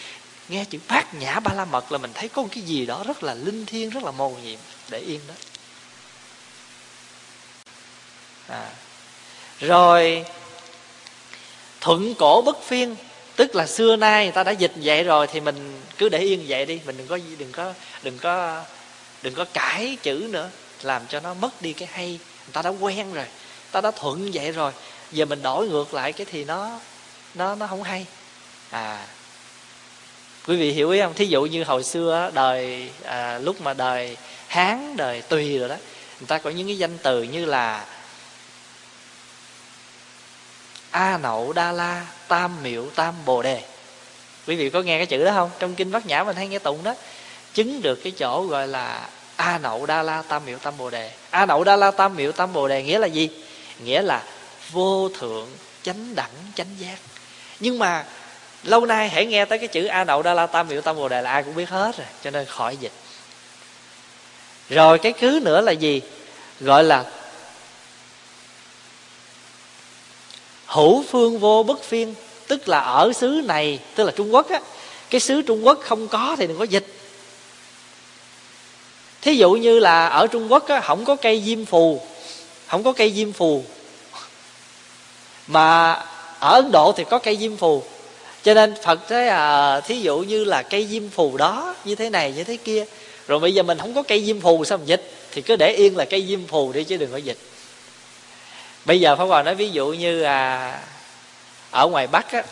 [0.51, 3.05] nghe chữ bát nhã ba la mật là mình thấy có một cái gì đó
[3.07, 4.59] rất là linh thiêng, rất là mầu nhiệm.
[4.89, 5.35] Để yên đó.
[8.49, 8.71] À.
[9.61, 10.25] rồi,
[11.81, 12.97] thuận cổ bất phiên,
[13.37, 16.45] tức là xưa nay người ta đã dịch vậy rồi thì mình cứ để yên
[16.49, 16.81] vậy đi.
[16.87, 18.65] Mình đừng có đừng có đừng có
[19.23, 20.51] đừng có cãi chữ nữa,
[20.83, 22.09] làm cho nó mất đi cái hay.
[22.09, 23.27] Người ta đã quen rồi
[23.71, 24.73] ta đã thuận vậy rồi.
[25.13, 26.81] Giờ mình đổi ngược lại cái thì nó
[27.35, 28.07] nó nó không hay.
[28.71, 29.07] À
[30.51, 31.15] quý vị hiểu ý không?
[31.15, 34.17] Thí dụ như hồi xưa đời à, lúc mà đời
[34.49, 35.77] hán đời tùy rồi đó
[36.21, 37.87] người ta có những cái danh từ như là
[40.91, 43.63] a nậu đa la tam miệu tam bồ đề.
[44.47, 45.51] Quý vị có nghe cái chữ đó không?
[45.59, 46.95] Trong kinh bát nhã mình hay nghe tụng đó.
[47.55, 51.13] Chứng được cái chỗ gọi là a nậu đa la tam miệu tam bồ đề.
[51.31, 53.31] A nậu đa la tam miệu tam bồ đề nghĩa là gì?
[53.85, 54.23] Nghĩa là
[54.73, 55.49] vô thượng
[55.83, 56.97] chánh đẳng chánh giác.
[57.61, 58.05] Nhưng mà
[58.63, 61.09] lâu nay hãy nghe tới cái chữ a nậu đa la tam miệu tam bồ
[61.09, 62.93] đề là ai cũng biết hết rồi, cho nên khỏi dịch.
[64.69, 66.03] Rồi cái thứ nữa là gì?
[66.61, 67.05] Gọi là
[70.67, 72.15] hữu phương vô bất phiên,
[72.47, 74.61] tức là ở xứ này, tức là trung quốc á.
[75.11, 76.87] Cái xứ trung quốc không có thì đừng có dịch.
[79.23, 82.01] Thí dụ như là ở trung quốc á, không có cây diêm phù,
[82.67, 83.65] không có cây diêm phù.
[85.47, 85.93] Mà
[86.39, 87.83] ở ấn độ thì có cây diêm phù
[88.43, 92.11] cho nên phật thế à thí dụ như là cây diêm phù đó như thế
[92.11, 92.85] này như thế kia.
[93.29, 95.13] Rồi bây giờ mình không có cây diêm phù sao mình dịch?
[95.33, 97.39] Thì cứ để yên là cây diêm phù đi chứ đừng có dịch.
[98.85, 100.79] Bây giờ pháp hòa nói ví dụ như à,
[101.71, 102.43] ở ngoài bắc á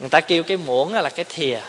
[0.00, 1.60] người ta kêu cái muỗng là cái thìa.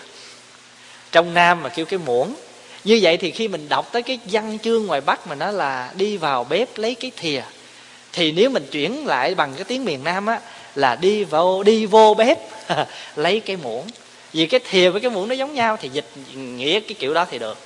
[1.11, 2.35] Trong nam mà kêu cái muỗng.
[2.83, 5.91] Như vậy thì khi mình đọc tới cái văn chương ngoài bắc mà nó là
[5.95, 7.41] đi vào bếp lấy cái thìa
[8.13, 10.39] thì nếu mình chuyển lại bằng cái tiếng miền nam á
[10.75, 12.37] là đi vào đi vô bếp
[13.15, 13.87] lấy cái muỗng.
[14.33, 16.05] Vì cái thìa với cái muỗng nó giống nhau thì dịch
[16.35, 17.57] nghĩa cái kiểu đó thì được.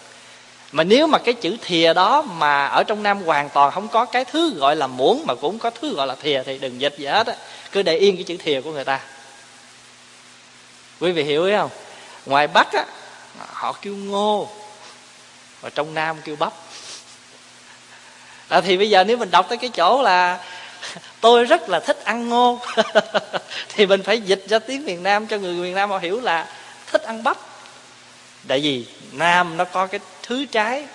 [0.71, 4.05] Mà nếu mà cái chữ thìa đó mà ở trong nam hoàn toàn không có
[4.05, 6.95] cái thứ gọi là muỗng mà cũng có thứ gọi là thìa thì đừng dịch
[6.97, 7.33] gì hết á.
[7.71, 8.99] Cứ để yên cái chữ thìa của người ta.
[10.99, 11.69] Quý vị hiểu ý không?
[12.25, 12.85] Ngoài bắc á
[13.47, 14.49] họ kêu ngô
[15.61, 16.53] và trong nam kêu bắp.
[18.49, 20.39] À, thì bây giờ nếu mình đọc tới cái chỗ là
[21.21, 22.59] tôi rất là thích ăn ngô.
[23.69, 26.47] Thì mình phải dịch ra tiếng miền nam cho người miền nam họ hiểu là
[26.87, 27.37] thích ăn bắp.
[28.47, 30.85] Tại vì nam nó có cái thứ trái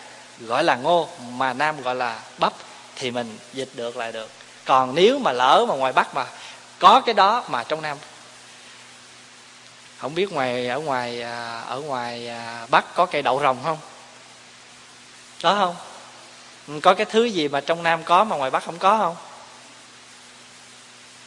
[0.41, 2.53] gọi là ngô, mà nam gọi là bắp,
[2.97, 4.31] thì mình dịch được lại được.
[4.65, 6.27] Còn nếu mà lỡ mà ngoài bắc mà
[6.79, 7.97] có cái đó mà trong nam.
[9.99, 13.79] Không biết ngoài, ở ngoài à, ở ngoài à, bắc có cây đậu rồng không?
[15.43, 16.81] Có không?
[16.81, 19.17] Có cái thứ gì mà trong nam có mà ngoài bắc không có không?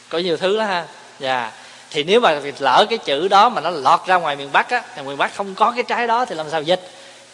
[0.08, 0.86] Có nhiều thứ đó ha.
[1.18, 1.40] Dạ.
[1.40, 1.52] Yeah.
[1.90, 4.82] thì nếu mà lỡ cái chữ đó mà nó lọt ra ngoài miền bắc á,
[4.94, 6.90] thì miền bắc không có cái trái đó thì làm sao dịch?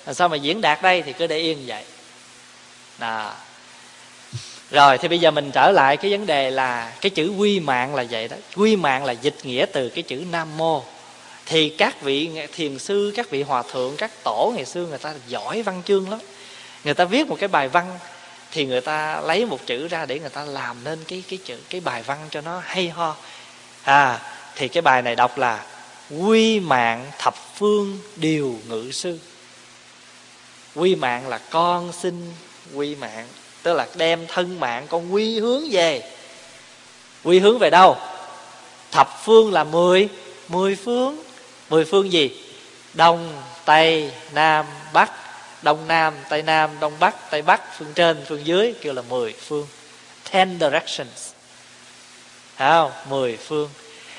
[0.06, 1.84] Làm sao mà diễn đạt đây thì cứ để yên vậy.
[2.98, 3.32] Đó.
[4.70, 7.94] Rồi, thì bây giờ mình trở lại cái vấn đề là cái chữ quy mạng
[7.94, 8.36] là vậy đó.
[8.56, 10.82] Quy mạng là dịch nghĩa từ cái chữ nam mô.
[11.46, 15.12] Thì các vị thiền sư, các vị hòa thượng, các tổ ngày xưa người ta
[15.28, 16.20] giỏi văn chương lắm.
[16.84, 17.98] Người ta viết một cái bài văn
[18.52, 21.58] thì người ta lấy một chữ ra để người ta làm nên cái cái chữ,
[21.68, 23.16] cái bài văn cho nó hay ho.
[23.82, 24.20] À
[24.56, 25.64] thì cái bài này đọc là
[26.20, 29.18] quy mạng thập phương điều ngự sư.
[30.74, 32.32] Quy mạng là con xin
[32.74, 33.28] quy mạng,
[33.62, 36.10] tức là đem thân mạng con quy hướng về.
[37.24, 37.96] Quy hướng về đâu?
[38.90, 40.08] Thập phương là mười
[40.48, 41.22] mười phương.
[41.70, 42.30] Mười phương gì?
[42.94, 45.10] Đông, tây, nam, bắc
[45.62, 49.32] đông nam, tây nam, đông bắc, tây bắc, phương trên, phương dưới, kêu là mười
[49.32, 49.66] phương.
[50.30, 51.30] Ten directions.
[52.56, 52.92] Thấy không?
[53.08, 53.70] Mười phương.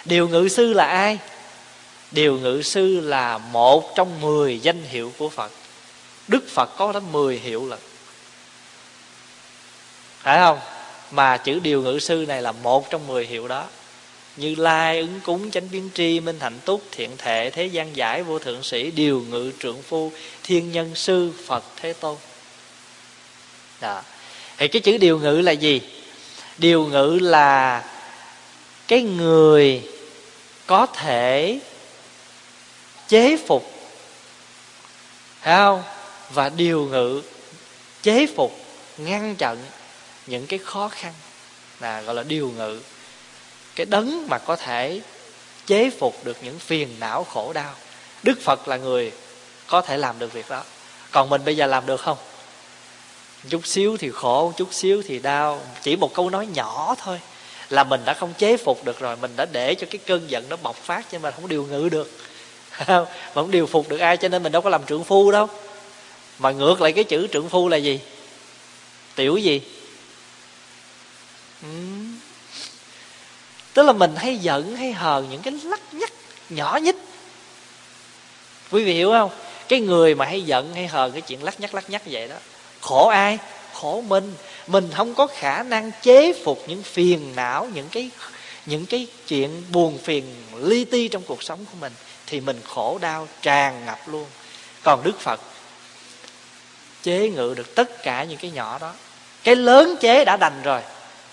[0.06, 1.20] Điều ngự sư là ai?
[2.12, 5.52] Điều ngự sư là một trong mười danh hiệu của phật.
[6.28, 7.80] Đức phật có đến mười hiệu lần.
[10.20, 10.60] Phải không?
[11.12, 13.66] Mà chữ điều ngự sư này là một trong mười hiệu đó
[14.36, 18.24] như lai ứng cúng chánh biến tri, minh hạnh túc, thiện thể, thế gian giải,
[18.24, 20.12] vô thượng sĩ, điều ngự trượng phu,
[20.44, 22.18] thiên nhân sư, phật thế tôn.
[23.82, 24.02] Đó.
[24.58, 25.82] thì cái chữ điều ngự là gì?
[26.58, 27.84] Điều ngự là
[28.88, 29.82] cái người
[30.66, 31.60] có thể
[33.08, 33.74] chế phục
[35.44, 35.84] phải không?
[36.34, 37.22] Và điều ngự
[38.02, 38.60] chế phục,
[38.98, 39.58] ngăn chặn
[40.28, 41.14] những cái khó khăn.
[41.80, 42.82] Là gọi là điều ngự
[43.76, 45.02] cái đấng mà có thể
[45.66, 47.74] chế phục được những phiền não khổ đau.
[48.24, 49.12] Đức phật là người
[49.68, 50.64] có thể làm được việc đó.
[51.12, 52.18] Còn mình bây giờ làm được không?
[53.50, 55.62] Chút xíu thì khổ, chút xíu thì đau.
[55.82, 57.20] Chỉ một câu nói nhỏ thôi
[57.70, 59.18] là mình đã không chế phục được rồi.
[59.18, 61.90] Mình đã để cho cái cơn giận nó bộc phát cho mà không điều ngự
[61.90, 62.12] được.
[62.88, 65.48] Mà không điều phục được ai cho nên mình đâu có làm trượng phu đâu.
[66.40, 68.00] Mà ngược lại cái chữ trượng phu là gì?
[69.16, 69.62] Tiểu gì?
[71.66, 71.93] Uhm
[73.74, 76.12] tức là mình hay giận, hay hờn những cái lắc nhắc,
[76.50, 76.96] nhỏ nhất
[78.72, 79.32] quý vị hiểu không?
[79.68, 82.36] Cái người mà hay giận, hay hờn cái chuyện lắc nhắc lắc nhắc vậy đó,
[82.82, 83.38] khổ ai?
[83.74, 84.34] Khổ mình.
[84.68, 88.10] Mình không có khả năng chế phục những phiền não, những cái
[88.66, 91.94] những cái chuyện buồn phiền, li ti trong cuộc sống của mình,
[92.28, 94.26] thì mình khổ đau tràn ngập luôn.
[94.84, 95.40] Còn đức phật
[97.04, 98.94] chế ngự được tất cả những cái nhỏ đó.
[99.44, 100.82] Cái lớn chế đã đành rồi,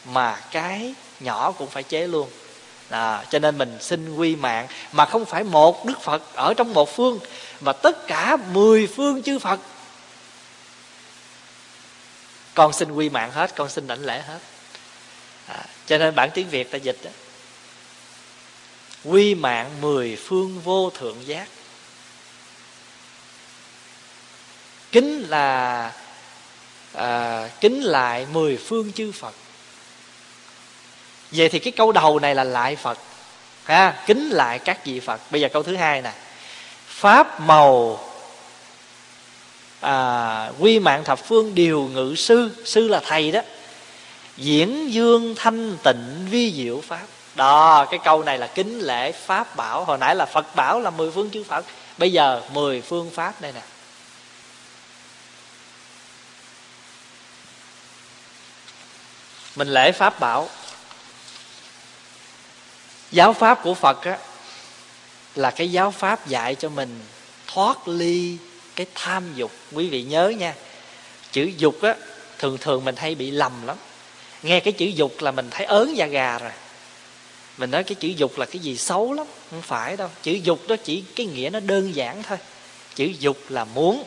[0.04, 2.30] mà cái nhỏ cũng phải chế luôn.
[2.90, 6.74] À, cho nên mình xin quy mạng mà không phải một đức phật ở trong
[6.74, 7.18] một phương
[7.60, 9.60] mà tất cả mười phương chư phật.
[12.54, 14.38] Con xin quy mạng hết con xin đảnh lễ hết.
[15.46, 17.10] À, cho nên bản tiếng việt ta dịch đó
[19.04, 21.48] quy mạng mười phương vô thượng giác.
[24.92, 25.92] Kính là
[26.92, 29.34] à, kính lại mười phương chư phật
[31.30, 32.98] vậy thì cái câu đầu này là lại phật.
[33.64, 35.20] Ha kính lại các vị phật.
[35.30, 36.12] Bây giờ câu thứ hai nè.
[36.86, 38.00] Pháp màu
[39.80, 42.64] à, quy mạng thập phương điều ngự sư.
[42.64, 43.40] Sư là thầy đó.
[44.36, 47.06] Diễn dương thanh tịnh vi diệu pháp.
[47.34, 49.84] Đó cái câu này là kính lễ pháp bảo.
[49.84, 51.64] Hồi nãy là phật bảo là mười phương chư phật.
[51.98, 53.62] Bây giờ mười phương pháp đây nè.
[59.56, 60.48] Mình lễ pháp bảo
[63.12, 64.18] giáo pháp của phật á,
[65.34, 67.00] là cái giáo pháp dạy cho mình
[67.46, 68.36] thoát ly
[68.76, 69.50] cái tham dục.
[69.72, 70.54] Quý vị nhớ nha,
[71.32, 71.94] chữ dục á,
[72.38, 73.76] thường thường mình hay bị lầm lắm.
[74.42, 76.52] Nghe cái chữ dục là mình thấy ớn da gà rồi.
[77.56, 80.08] Mình nói cái chữ dục là cái gì xấu lắm, không phải đâu.
[80.22, 82.38] Chữ dục đó chỉ cái nghĩa nó đơn giản thôi.
[82.94, 84.04] Chữ dục là muốn.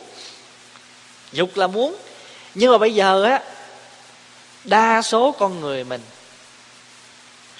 [1.32, 1.96] Dục là muốn.
[2.54, 3.42] Nhưng mà bây giờ á,
[4.64, 6.00] đa số con người mình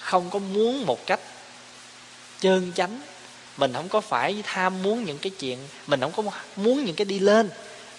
[0.01, 1.21] không có muốn một cách
[2.41, 3.01] trơn chánh.
[3.57, 6.23] Mình không có phải tham muốn những cái chuyện, mình không có
[6.57, 7.51] muốn những cái đi lên.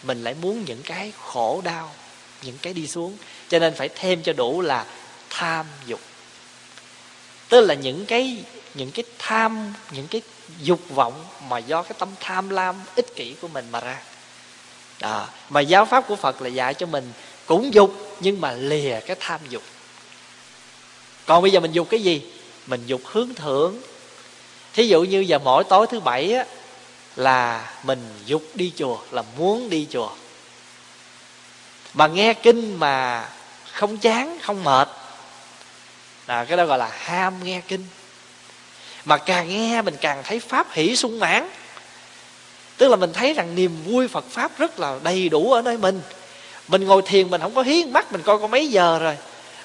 [0.04, 1.92] Mình lại muốn những cái khổ đau,
[2.42, 3.18] những cái đi xuống.
[3.50, 4.86] Cho nên phải thêm cho đủ là
[5.30, 6.00] tham dục.
[7.50, 8.38] Tức là những cái
[8.74, 10.22] những cái tham, những cái
[10.62, 14.02] dục vọng mà do cái tâm tham lam ích kỷ của mình mà ra.
[15.00, 15.28] Đó.
[15.50, 17.12] mà giáo pháp của phật là dạy cho mình
[17.46, 19.64] cũng dục nhưng mà lìa cái tham dục.
[21.26, 22.32] Còn bây giờ mình dục cái gì?
[22.68, 23.76] Mình dục hướng thượng
[24.76, 26.46] thí dụ như giờ mỗi tối thứ bảy á,
[27.16, 30.10] là mình dục đi chùa, là muốn đi chùa.
[31.94, 33.26] Mà nghe kinh mà
[33.72, 34.90] không chán, không mệt.
[36.28, 37.86] Là cái đó gọi là ham nghe kinh.
[39.06, 41.50] Mà càng nghe mình càng thấy pháp hỷ sung mãn.
[42.78, 45.78] Tức là mình thấy rằng niềm vui phật pháp rất là đầy đủ ở nơi
[45.78, 46.02] mình.
[46.68, 49.18] Mình ngồi thiền mình không có hiến mắt, mình coi có mấy giờ rồi.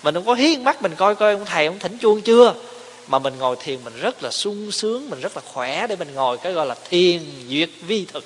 [0.03, 2.55] Mình không có hiến mắt, mình coi coi ông thầy, ông thỉnh chuông chưa
[3.07, 6.15] mà mình ngồi thiền mình rất là sung sướng, mình rất là khỏe để mình
[6.15, 8.25] ngồi cái gọi là thiền duyệt vi thực.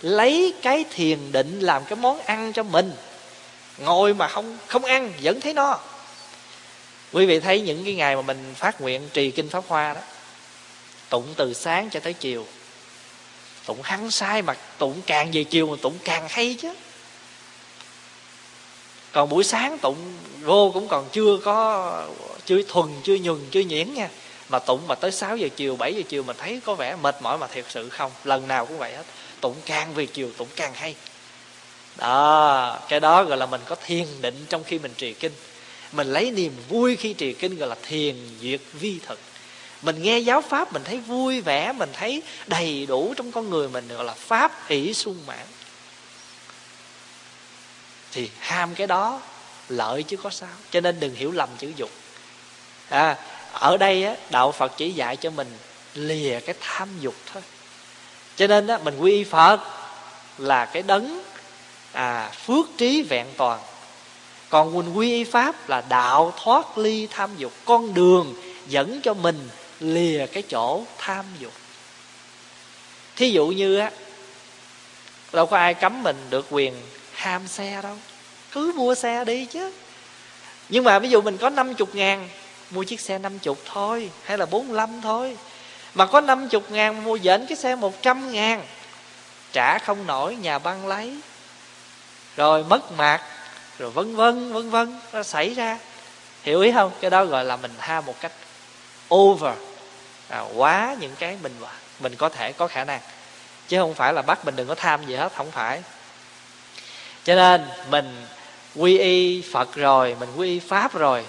[0.00, 2.92] Lấy cái thiền định làm cái món ăn cho mình.
[3.78, 5.78] Ngồi mà không không ăn, vẫn thấy no.
[7.12, 10.00] Quý vị thấy những cái ngày mà mình phát nguyện trì kinh pháp hoa đó,
[11.08, 12.46] tụng từ sáng cho tới chiều.
[13.66, 16.74] Tụng hăng sai mà tụng càng về chiều mà tụng càng hay chứ.
[19.12, 19.96] Còn buổi sáng tụng
[20.42, 22.06] vô cũng còn chưa có
[22.46, 24.08] chưa thuần chưa nhuần chưa nhuyễn nha.
[24.48, 27.22] Mà tụng mà tới 6 giờ chiều 7 giờ chiều mình thấy có vẻ mệt
[27.22, 28.12] mỏi mà thiệt sự không.
[28.24, 29.04] Lần nào cũng vậy hết.
[29.40, 30.94] Tụng càng về chiều, tụng càng hay.
[31.96, 35.32] Đó, cái đó gọi là mình có thiền định trong khi mình trì kinh.
[35.92, 39.18] Mình lấy niềm vui khi trì kinh gọi là thiền duyệt vi thực.
[39.82, 43.68] Mình nghe giáo pháp, mình thấy vui vẻ, mình thấy đầy đủ trong con người
[43.68, 45.46] mình gọi là pháp hỷ sung mãn.
[48.12, 49.22] Thì ham cái đó,
[49.68, 50.48] lợi chứ có sao.
[50.70, 51.90] Cho nên đừng hiểu lầm chữ dục
[52.88, 53.16] à,
[53.52, 55.48] ở đây á, đạo phật chỉ dạy cho mình
[55.94, 57.42] lìa cái tham dục thôi.
[58.36, 59.60] Cho nên á, mình quy phật
[60.38, 61.22] là cái đấng
[61.92, 63.60] à, phước trí vẹn toàn.
[64.48, 67.52] Còn mình quy y pháp là đạo thoát ly tham dục.
[67.64, 68.34] Con đường
[68.68, 69.48] dẫn cho mình
[69.80, 71.52] lìa cái chỗ tham dục.
[73.16, 73.90] Thí dụ như á
[75.32, 76.74] đâu có ai cấm mình được quyền
[77.12, 77.96] ham xe đâu.
[78.52, 79.72] Cứ mua xe đi chứ.
[80.68, 82.28] Nhưng mà ví dụ mình có 50 ngàn
[82.74, 85.36] mua chiếc xe 50 thôi hay là 45 thôi.
[85.94, 88.62] Mà có 50 ngàn mua dễn cái xe 100 ngàn
[89.52, 91.16] trả không nổi nhà băng lấy.
[92.36, 93.20] Rồi mất mạc
[93.78, 95.78] rồi vân vân vân vân nó xảy ra.
[96.42, 96.92] Hiểu ý không?
[97.00, 98.32] Cái đó gọi là mình ha một cách
[99.14, 99.54] over.
[100.28, 101.52] À, quá những cái mình
[102.00, 103.00] mình có thể có khả năng.
[103.68, 105.82] Chứ không phải là bắt mình đừng có tham gì hết không phải.
[107.24, 108.26] Cho nên mình
[108.76, 111.24] quy y phật rồi mình quy y pháp rồi.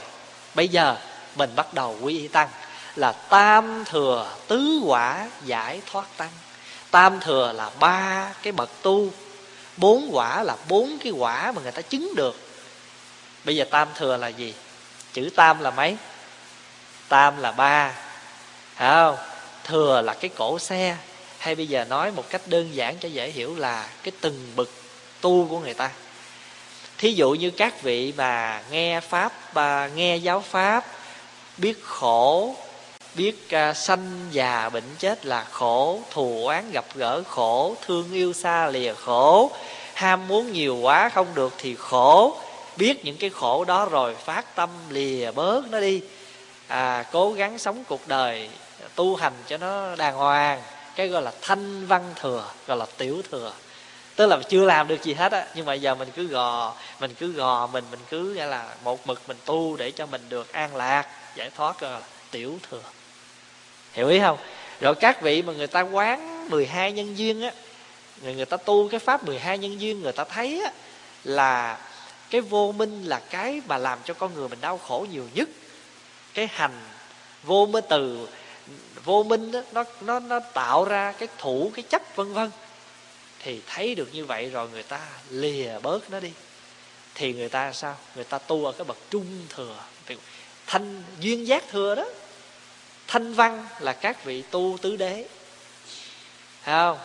[0.56, 0.96] Bây giờ
[1.36, 2.50] mình bắt đầu quy y tăng
[2.96, 6.32] là tam thừa tứ quả giải thoát tăng.
[6.92, 9.10] Tam thừa là ba cái bậc tu,
[9.78, 12.40] bốn quả là bốn cái quả mà người ta chứng được.
[13.44, 14.54] Bây giờ tam thừa là gì?
[15.14, 15.98] Chữ tam là mấy?
[17.10, 17.92] Tam là ba.
[18.76, 19.18] Phải không?
[19.64, 20.98] Thừa là cái cổ xe.
[21.38, 24.70] Hay bây giờ nói một cách đơn giản cho dễ hiểu là cái từng bậc
[25.22, 25.90] tu của người ta.
[26.98, 30.86] Thí dụ như các vị mà nghe pháp và nghe giáo pháp
[31.58, 32.56] biết khổ
[33.16, 38.34] biết uh, sanh già bệnh chết là khổ thù oán gặp gỡ khổ thương yêu
[38.34, 39.52] xa lìa khổ
[39.96, 42.38] ham muốn nhiều quá không được thì khổ.
[42.78, 46.02] Biết những cái khổ đó rồi phát tâm lìa bớt nó đi.
[46.68, 48.50] À, cố gắng sống cuộc đời
[48.96, 50.62] tu hành cho nó đàng hoàng
[50.96, 53.54] cái gọi là thanh văn thừa gọi là tiểu thừa.
[54.16, 57.14] Tức là chưa làm được gì hết á nhưng mà giờ mình cứ gò mình
[57.20, 60.54] cứ gò mình mình cứ nghĩa là một mực mình tu để cho mình được
[60.54, 62.84] an lạc giải thoát gọi là tiểu thừa.
[63.94, 64.38] Hiểu ý không?
[64.82, 67.52] Rồi các vị mà người ta quán 12 nhân duyên á
[68.22, 70.72] người người ta tu cái pháp 12 nhân duyên người ta thấy á
[71.24, 71.80] là
[72.30, 75.50] cái vô minh là cái mà làm cho con người mình đau khổ nhiều nhất.
[76.34, 76.80] Cái hành
[77.44, 78.28] vô minh từ
[79.04, 82.52] vô minh đó, nó nó nó tạo ra cái thủ cái chấp vân vân.
[83.40, 86.32] Thì thấy được như vậy rồi người ta lìa bớt nó đi.
[87.16, 87.98] Thì người ta sao?
[88.16, 89.78] Người ta tu ở cái bậc trung thừa
[90.68, 92.06] thanh duyên giác thừa đó.
[93.08, 95.26] Thanh văn là các vị tu tứ đế.
[96.64, 96.98] Thấy không?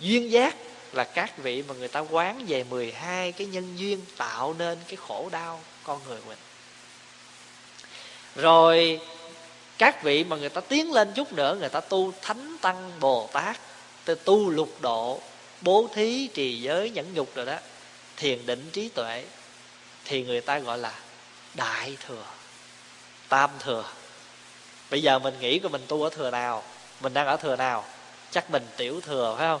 [0.00, 0.56] Duyên giác
[0.92, 4.96] là các vị mà người ta quán về 12 cái nhân duyên tạo nên cái
[4.96, 6.38] khổ đau con người mình.
[8.36, 9.00] Rồi,
[9.78, 13.28] các vị mà người ta tiến lên chút nữa, người ta tu thánh tăng bồ
[13.32, 13.56] tát
[14.24, 15.20] tu lục độ,
[15.60, 17.56] bố thí trì giới nhẫn nhục rồi đó,
[18.16, 19.24] thiền định trí tuệ,
[20.04, 20.94] thì người ta gọi là
[21.54, 22.24] đại thừa
[23.30, 23.84] tam thừa.
[24.90, 26.62] Bây giờ mình nghĩ của mình tu ở thừa nào
[27.00, 27.84] mình đang ở thừa nào.
[28.30, 29.60] Chắc mình tiểu thừa phải không?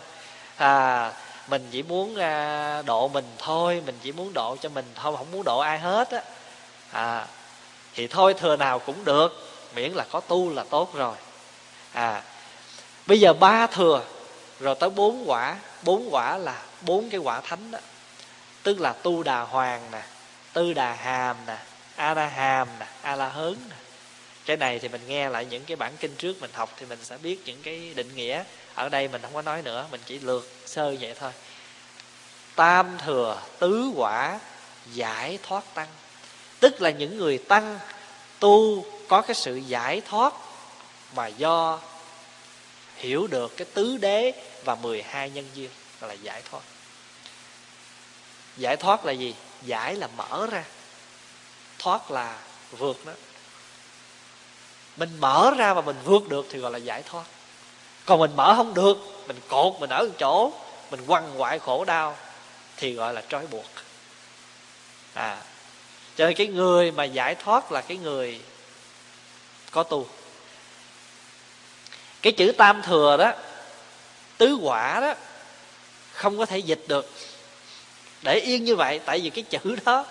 [0.56, 1.12] À
[1.48, 5.30] mình chỉ muốn à, độ mình thôi mình chỉ muốn độ cho mình thôi không
[5.30, 6.22] muốn độ ai hết á.
[6.92, 7.26] À
[7.94, 11.16] thì thôi thừa nào cũng được miễn là có tu là tốt rồi.
[11.92, 12.22] À
[13.06, 14.02] bây giờ ba thừa
[14.60, 15.56] rồi tới bốn quả.
[15.82, 17.78] Bốn quả là bốn cái quả thánh đó.
[18.62, 20.02] Tức là tu đà hoàng nè
[20.52, 21.56] tư đà hàm nè
[22.00, 23.76] a la hàm nè a la hớn nè.
[24.44, 26.98] Cái này thì mình nghe lại những cái bản kinh trước mình học thì mình
[27.02, 28.44] sẽ biết những cái định nghĩa.
[28.74, 31.32] Ở đây mình không có nói nữa, mình chỉ lược sơ vậy thôi.
[32.54, 34.40] Tam thừa, tứ quả,
[34.92, 35.88] giải thoát tăng.
[36.60, 37.78] Tức là những người tăng
[38.38, 40.34] tu có cái sự giải thoát
[41.14, 41.80] mà do
[42.96, 44.32] hiểu được cái tứ đế
[44.64, 46.62] và 12 nhân duyên là giải thoát.
[48.56, 49.34] Giải thoát là gì?
[49.62, 50.64] Giải là mở ra
[51.82, 52.38] thoát là
[52.70, 53.12] vượt đó.
[54.96, 57.24] Mình mở ra và mình vượt được thì gọi là giải thoát.
[58.04, 60.52] Còn mình mở không được, mình cột, mình ở một chỗ,
[60.90, 62.16] mình quằn quại khổ đau
[62.76, 63.66] thì gọi là trói buộc.
[65.14, 65.38] À
[66.16, 68.40] cho nên cái người mà giải thoát là cái người
[69.70, 70.06] có tu.
[72.22, 73.32] Cái chữ tam thừa đó,
[74.38, 75.14] tứ quả đó,
[76.12, 77.10] không có thể dịch được.
[78.22, 80.04] Để yên như vậy, tại vì cái chữ đó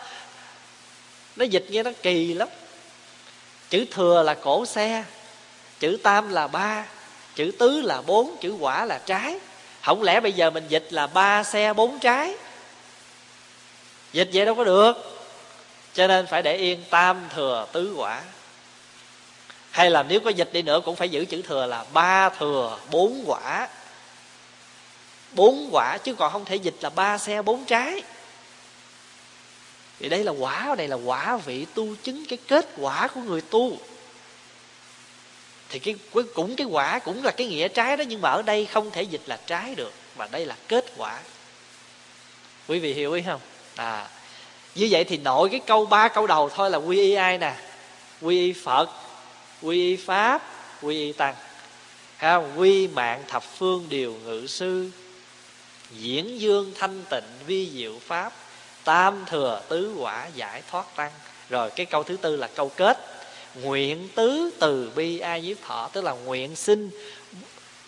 [1.40, 2.48] nó dịch nghe nó kỳ lắm.
[3.70, 5.04] Chữ thừa là cổ xe,
[5.80, 6.86] chữ tam là ba,
[7.36, 9.40] chữ tứ là bốn, chữ quả là trái.
[9.84, 12.36] Không lẽ bây giờ mình dịch là ba xe, bốn trái?
[14.14, 14.94] Dịch vậy đâu có được.
[15.94, 18.22] Cho nên phải để yên tam, thừa, tứ, quả.
[19.72, 22.78] Hay là nếu có dịch đi nữa cũng phải giữ chữ thừa là ba, thừa,
[22.92, 23.68] bốn, quả.
[25.32, 28.04] Bốn quả chứ còn không thể dịch là ba xe, bốn trái
[30.00, 33.42] thì đây là quả đây là quả vị tu chứng cái kết quả của người
[33.42, 33.78] tu.
[35.70, 35.96] Thì cái
[36.34, 39.04] cũng cái quả cũng là cái nghĩa trái đó nhưng mà ở đây không thể
[39.04, 41.20] dịch là trái được và đây là kết quả.
[42.68, 43.42] Quý vị hiểu ý không?
[43.76, 44.08] À
[44.76, 47.56] như vậy thì nội cái câu ba câu đầu thôi là quy y ai nè?
[48.22, 48.90] Quy y phật
[49.62, 50.42] quy y pháp
[50.82, 51.36] quy y tăng.
[52.20, 52.60] Không?
[52.60, 54.90] quy mạng thập phương điều ngự sư
[55.92, 58.34] diễn dương thanh tịnh vi diệu pháp
[58.90, 61.12] tam thừa tứ quả giải thoát tăng.
[61.50, 62.98] Rồi cái câu thứ tư là câu kết.
[63.56, 66.90] Nguyện tứ từ bi a diếp thọ tức là nguyện sinh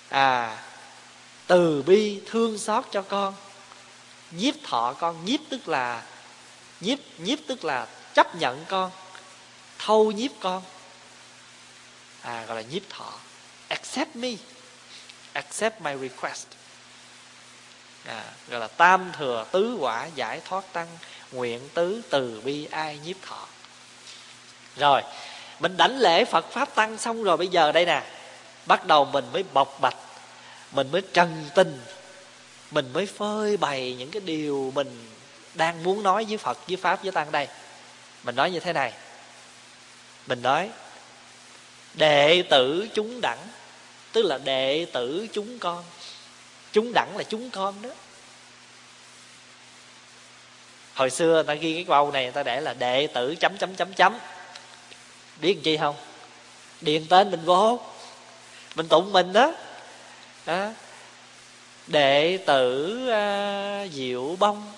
[0.10, 0.58] à
[1.48, 3.34] từ bi thương xót cho con.
[4.32, 6.04] Nhiếp thọ con, nhiếp tức là,
[6.82, 8.92] nhiếp nhiếp tức là chấp nhận con,
[9.78, 10.64] thâu nhiếp con.
[12.22, 13.14] À gọi là nhiếp thọ.
[13.68, 14.32] Accept me.
[15.34, 16.48] Accept my request
[18.06, 20.88] à, gọi là tam thừa tứ quả giải thoát tăng
[21.32, 23.48] nguyện tứ từ bi ai nhiếp thọ.
[24.78, 25.02] Rồi
[25.60, 28.04] mình đảnh lễ phật pháp tăng xong rồi bây giờ đây nè.
[28.66, 29.96] Bắt đầu mình mới bộc bạch
[30.72, 31.82] mình mới trần tình
[32.72, 35.08] mình mới phơi bày những cái điều mình
[35.54, 37.48] đang muốn nói với phật với pháp với tăng đây.
[38.24, 38.94] Mình nói như thế này.
[40.28, 40.70] Mình nói
[41.94, 43.48] đệ tử chúng đẳng
[44.12, 45.84] tức là đệ tử chúng con
[46.74, 47.90] chúng đẳng là chúng con đó.
[50.94, 53.58] Hồi xưa người ta ghi cái câu này người ta để là đệ tử chấm
[53.58, 54.20] chấm chấm chấm.
[55.42, 55.96] Biết làm chi không?
[56.82, 57.80] Điền tên mình vô
[58.76, 59.54] mình tụng mình đó,
[60.46, 60.70] đó.
[61.88, 64.72] đệ tử uh, diệu bông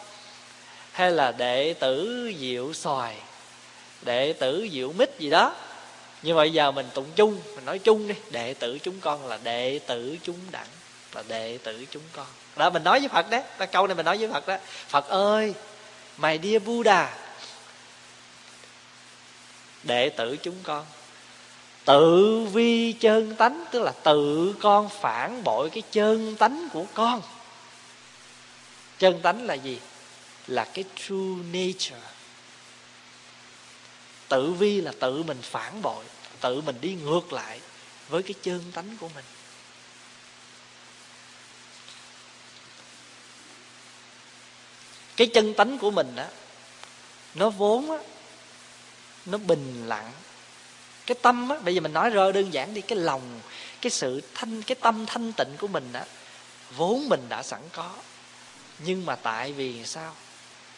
[0.92, 3.18] hay là đệ tử diệu xoài
[4.06, 5.56] đệ tử diệu mít gì đó.
[6.22, 8.16] Nhưng mà bây giờ mình tụng chung mình nói chung đi.
[8.32, 10.68] Đệ tử chúng con là đệ tử chúng đẳng
[11.16, 12.26] là đệ tử chúng con.
[12.56, 13.44] Đó mình nói với phật đấy.
[13.60, 14.58] Đó, câu này mình nói với phật đó.
[14.88, 15.54] Phật ơi
[16.18, 17.18] mày đi buddha
[19.84, 20.86] đệ tử chúng con.
[21.86, 27.22] Tự vi chân tánh tức là tự con phản bội cái chân tánh của con.
[29.00, 29.80] Chân tánh là gì?
[30.48, 32.08] Là cái true nature.
[34.28, 36.06] Tự vi là tự mình phản bội
[36.44, 37.60] tự mình đi ngược lại
[38.10, 39.26] với cái chân tánh của mình.
[45.18, 46.26] Cái chân tánh của mình đó
[47.36, 47.98] nó vốn á,
[49.26, 50.12] nó bình lặng.
[51.06, 53.40] Cái tâm á, bây giờ mình nói rơ đơn giản đi, cái lòng,
[53.82, 56.06] cái sự thanh, cái tâm thanh tịnh của mình á,
[56.76, 57.92] vốn mình đã sẵn có.
[58.80, 60.16] Nhưng mà tại vì sao?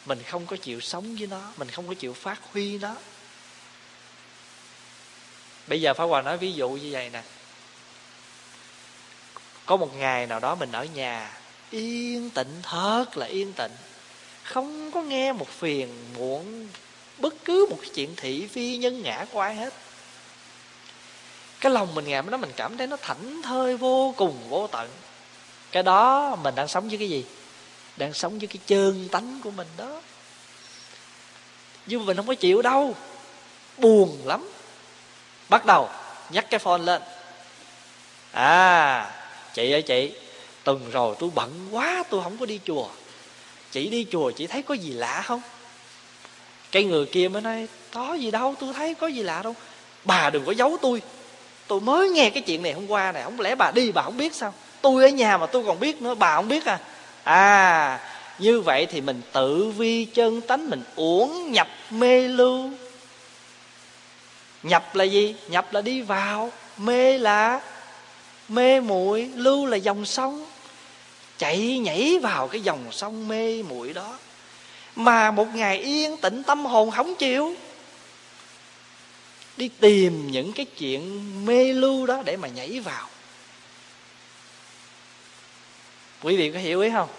[0.06, 2.96] Mình không có chịu sống với nó, mình không có chịu phát huy nó.
[5.68, 7.24] Bây giờ pháp hòa nói ví dụ như vậy nè.
[9.66, 11.38] Có một ngày nào đó mình ở nhà,
[11.70, 13.72] yên tĩnh, thật là yên tĩnh
[14.46, 16.68] không có nghe một phiền muộn,
[17.18, 19.74] bất cứ một chuyện thị phi nhân ngã của ai hết.
[21.60, 24.90] Cái lòng mình ngày đó mình cảm thấy nó thảnh thơi vô cùng, vô tận.
[25.72, 27.26] Cái đó mình đang sống với cái gì?
[27.98, 30.02] Đang sống với cái chân tánh của mình đó.
[31.86, 32.96] Nhưng mà mình không có chịu đâu.
[33.78, 34.50] Buồn lắm.
[35.50, 35.90] Bắt đầu
[36.30, 37.02] nhắc cái phone lên.
[38.32, 39.12] À
[39.54, 40.12] chị ơi chị,
[40.64, 42.90] tuần rồi tôi bận quá, tôi không có đi chùa
[43.76, 45.42] chị đi chùa chị thấy có gì lạ không?
[46.72, 49.56] Cái người kia mới nói, có gì đâu, tôi thấy có gì lạ đâu.
[50.04, 51.02] Bà đừng có giấu tôi.
[51.68, 54.18] Tôi mới nghe cái chuyện này hôm qua này không lẽ bà đi bà không
[54.18, 54.54] biết sao?
[54.82, 56.80] Tôi ở nhà mà tôi còn biết nữa, bà không biết à?
[57.24, 58.00] À
[58.40, 62.70] như vậy thì mình tự vi chân tánh, mình uổng nhập mê lưu.
[64.64, 65.36] Nhập là gì?
[65.48, 67.62] Nhập là đi vào mê là
[68.50, 70.46] mê muội, lưu là dòng sông
[71.38, 74.18] chạy nhảy vào cái dòng sông mê muội đó.
[74.96, 77.56] Mà một ngày yên tĩnh tâm hồn không chịu,
[79.58, 83.10] đi tìm những cái chuyện mê lưu đó để mà nhảy vào.
[86.22, 87.10] Quý vị có hiểu ý không?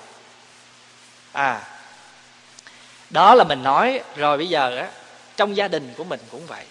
[1.33, 1.77] À
[3.11, 4.91] đó là mình nói rồi bây giờ á,
[5.37, 6.65] trong gia đình của mình cũng vậy.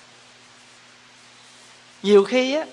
[2.03, 2.65] Nhiều khi á,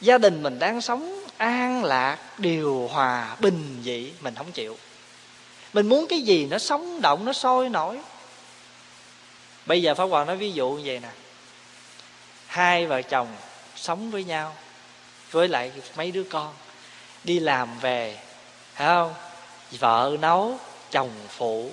[0.00, 4.76] gia đình mình đang sống an lạc điều hòa bình dị, mình không chịu.
[5.72, 7.98] Mình muốn cái gì nó sống động, nó sôi nổi.
[9.66, 11.08] Bây giờ pháp hòa nói ví dụ như vậy nè.
[12.46, 13.28] Hai vợ chồng
[13.76, 14.56] sống với nhau,
[15.30, 16.54] với lại mấy đứa con,
[17.24, 18.18] đi làm về,
[18.74, 19.14] phải không?
[19.78, 20.58] Vợ nấu,
[20.90, 21.70] chồng phụ,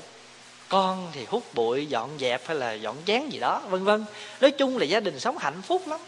[0.70, 4.06] con thì hút bụi, dọn dẹp hay là dọn chén gì đó, vân vân.
[4.42, 6.00] Nói chung là gia đình sống hạnh phúc lắm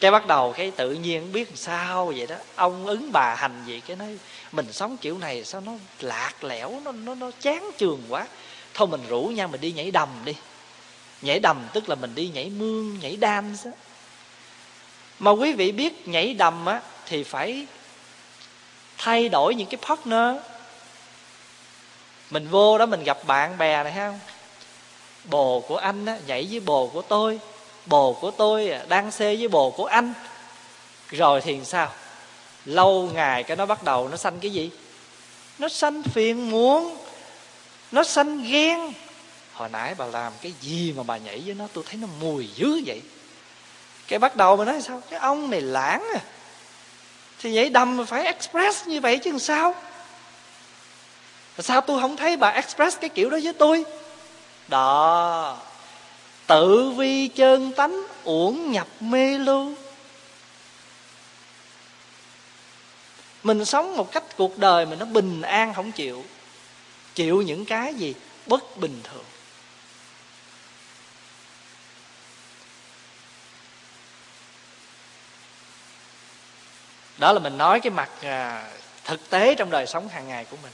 [0.00, 2.36] cái bắt đầu cái tự nhiên biết sao vậy đó.
[2.54, 4.18] Ông ứng bà hành gì cái nói,
[4.52, 8.26] mình sống kiểu này sao nó lạc lẽo, nó nó nó chán trường quá.
[8.74, 10.34] Thôi mình rủ nhau mình đi nhảy đầm đi.
[11.22, 13.70] Nhảy đầm tức là mình đi nhảy mương, nhảy đam đó.
[15.18, 17.66] mà quý vị biết nhảy đầm á thì phải
[18.98, 20.36] thay đổi những cái partner.
[22.30, 24.20] Mình vô đó mình gặp bạn bè này không
[25.24, 27.40] bồ của anh á, nhảy với bồ của tôi
[27.88, 30.14] bồ của tôi à, đang xê với bồ của anh.
[31.10, 31.90] Rồi thì sao?
[32.64, 34.70] Lâu ngày cái nó bắt đầu nó sanh cái gì?
[35.58, 36.96] Nó sanh phiền muộn,
[37.92, 38.92] nó sanh ghen.
[39.52, 42.48] Hồi nãy bà làm cái gì mà bà nhảy với nó, tôi thấy nó mùi
[42.54, 43.02] dữ vậy.
[44.08, 45.02] Cái bắt đầu mà nói sao?
[45.10, 46.20] Cái ông này lãng à.
[47.38, 49.74] Thì vậy đầm phải express như vậy chứ làm sao?
[51.58, 53.84] Sao tôi không thấy bà express cái kiểu đó với tôi?
[54.68, 55.56] Đó
[56.48, 59.74] tự vi chân tánh uổng nhập mê lưu
[63.42, 66.24] mình sống một cách cuộc đời mà nó bình an không chịu
[67.14, 68.14] chịu những cái gì
[68.46, 69.24] bất bình thường.
[77.18, 78.70] Đó là mình nói cái mặt à,
[79.04, 80.72] thực tế trong đời sống hàng ngày của mình.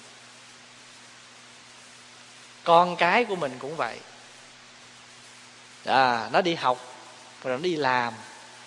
[2.65, 3.99] Con cái của mình cũng vậy
[5.85, 6.95] à, nó đi học
[7.45, 8.15] rồi nó đi làm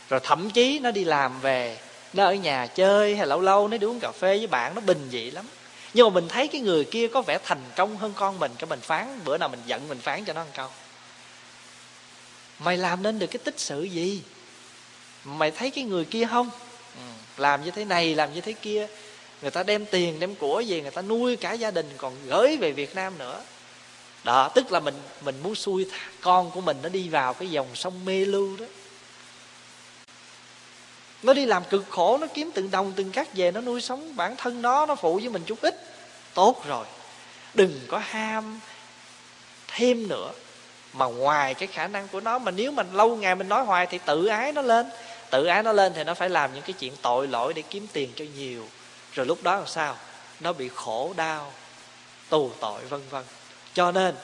[0.10, 1.78] rồi thậm chí nó đi làm về
[2.14, 4.82] nó ở nhà chơi hay lâu lâu nó đi uống cà phê với bạn nó
[4.82, 5.46] bình dị lắm.
[5.94, 8.68] Nhưng mà mình thấy cái người kia có vẻ thành công hơn con mình cái
[8.70, 10.70] mình phán bữa nào mình giận mình phán cho nó ăn câu.
[12.60, 14.22] Mày làm nên được cái tích sự gì?
[15.24, 16.50] Mày thấy cái người kia không?
[16.96, 17.02] Ừ,
[17.38, 18.88] làm như thế này làm như thế kia
[19.42, 22.58] người ta đem tiền đem của về người ta nuôi cả gia đình còn gửi
[22.58, 23.42] về việt nam nữa
[24.28, 25.88] đó, tức là mình mình muốn xui
[26.22, 28.66] con của mình nó đi vào cái dòng sông mê lưu đó.
[31.24, 34.16] Nó đi làm cực khổ, nó kiếm từng đồng, từng cát về, nó nuôi sống
[34.16, 35.76] bản thân nó nó phụ với mình chút ít.
[36.34, 36.86] Tốt rồi.
[37.54, 38.60] Đừng có ham
[39.68, 40.32] thêm nữa.
[40.94, 43.86] Mà ngoài cái khả năng của nó, mà nếu mà lâu ngày mình nói hoài
[43.86, 44.86] thì tự ái nó lên.
[45.30, 47.88] Tự ái nó lên thì nó phải làm những cái chuyện tội lỗi để kiếm
[47.94, 48.68] tiền cho nhiều.
[49.14, 49.98] Rồi lúc đó làm sao?
[50.40, 51.52] Nó bị khổ đau,
[52.30, 53.24] tù tội, vân vân
[53.78, 54.16] cho nên,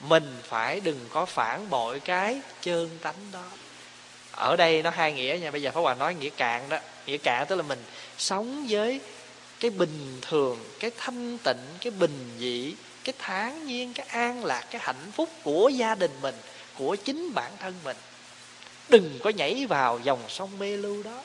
[0.00, 3.44] mình phải đừng có phản bội cái chơn tánh đó.
[4.32, 6.78] Ở đây nó hai nghĩa nha, bây giờ pháp hòa nói nghĩa cạn đó.
[7.06, 7.84] Nghĩa cạn tức là mình
[8.18, 9.00] sống với
[9.60, 12.74] cái bình thường, cái thanh tịnh, cái bình dị,
[13.04, 16.34] cái thản nhiên, cái an lạc, cái hạnh phúc của gia đình mình,
[16.78, 17.96] của chính bản thân mình.
[18.88, 21.24] Đừng có nhảy vào dòng sông mê lưu đó.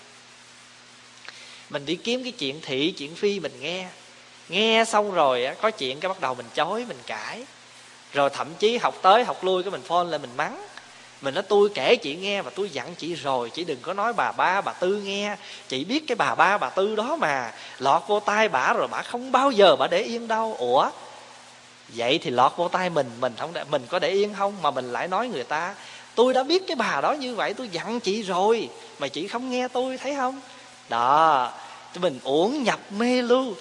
[1.70, 3.88] Mình đi kiếm cái chuyện thị, chuyện phi mình nghe.
[4.50, 7.46] Nghe xong rồi có chuyện cái bắt đầu mình chối, mình cãi
[8.18, 10.66] rồi thậm chí học tới học lui cái mình phone lên mình mắng.
[11.22, 14.14] Mình nói tôi kể chị nghe và tôi dặn chị rồi chị đừng có nói
[14.14, 15.36] bà ba bà tư nghe.
[15.68, 19.02] Chị biết cái bà ba bà tư đó mà lọt vô tai bả rồi bả
[19.02, 20.56] không bao giờ bả để yên đâu.
[20.60, 20.90] Ủa?
[21.90, 24.62] Vậy thì lọt vô tay mình mình không để, mình có để yên không?
[24.62, 25.76] Mà mình lại nói người ta
[26.16, 29.50] tôi đã biết cái bà đó như vậy tôi dặn chị rồi mà chị không
[29.50, 30.42] nghe tôi thấy không?
[30.90, 31.52] Đó
[31.96, 33.54] mình uổng nhập mê luôn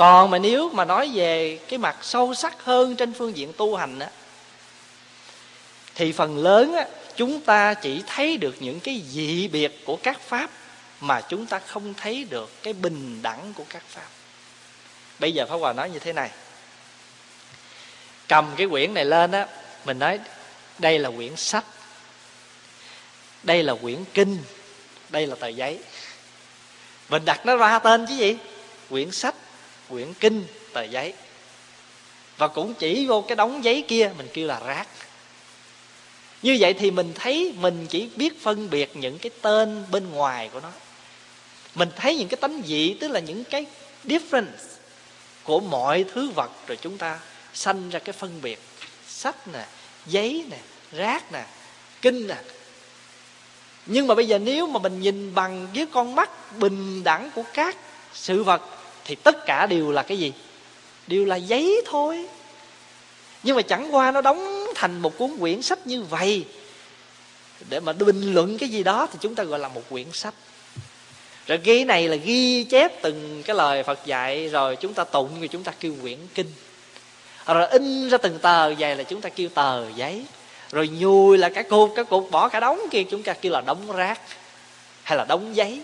[0.00, 3.76] còn mà nếu mà nói về cái mặt sâu sắc hơn trên phương diện tu
[3.76, 4.10] hành á,
[5.94, 6.86] thì phần lớn á,
[7.16, 10.50] chúng ta chỉ thấy được những cái dị biệt của các pháp
[11.00, 14.06] mà chúng ta không thấy được cái bình đẳng của các pháp.
[15.18, 16.30] Bây giờ pháp hòa nói như thế này.
[18.28, 19.46] Cầm cái quyển này lên á,
[19.84, 20.18] mình nói
[20.78, 21.64] đây là quyển sách,
[23.42, 24.38] đây là quyển kinh,
[25.08, 25.78] đây là tờ giấy.
[27.08, 28.36] Mình đặt nó ra tên chứ gì?
[28.90, 29.34] Quyển sách
[29.90, 31.12] quyển kinh tờ giấy.
[32.36, 34.86] Và cũng chỉ vô cái đống giấy kia, mình kêu là rác.
[36.42, 40.50] Như vậy thì mình thấy mình chỉ biết phân biệt những cái tên bên ngoài
[40.52, 40.70] của nó.
[41.74, 43.66] Mình thấy những cái tánh dị tức là những cái
[44.04, 44.66] difference
[45.42, 47.20] của mọi thứ vật rồi chúng ta
[47.54, 48.58] sanh ra cái phân biệt.
[49.08, 49.66] Sách nè,
[50.06, 50.58] giấy nè,
[50.92, 51.44] rác nè,
[52.02, 52.36] kinh nè.
[53.86, 57.42] Nhưng mà bây giờ nếu mà mình nhìn bằng với con mắt bình đẳng của
[57.54, 57.76] các
[58.14, 58.62] sự vật
[59.10, 60.32] thì tất cả đều là cái gì?
[61.06, 62.26] Đều là giấy thôi.
[63.42, 66.44] Nhưng mà chẳng qua nó đóng thành một cuốn quyển sách như vậy.
[67.68, 70.34] Để mà bình luận cái gì đó thì chúng ta gọi là một quyển sách.
[71.46, 75.38] Rồi ghi này là ghi chép từng cái lời phật dạy, rồi chúng ta tụng
[75.38, 76.52] rồi chúng ta kêu quyển kinh.
[77.46, 80.24] Rồi in ra từng tờ vậy là chúng ta kêu tờ giấy.
[80.70, 83.60] Rồi nhùi là cả cục cả cục bỏ cả đống kia chúng ta kêu là
[83.60, 84.20] đống rác
[85.02, 85.80] hay là đống giấy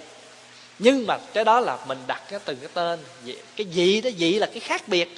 [0.78, 3.00] nhưng mà cái đó là mình đặt cái từng cái tên.
[3.56, 5.08] Cái gì đó gì là cái khác biệt.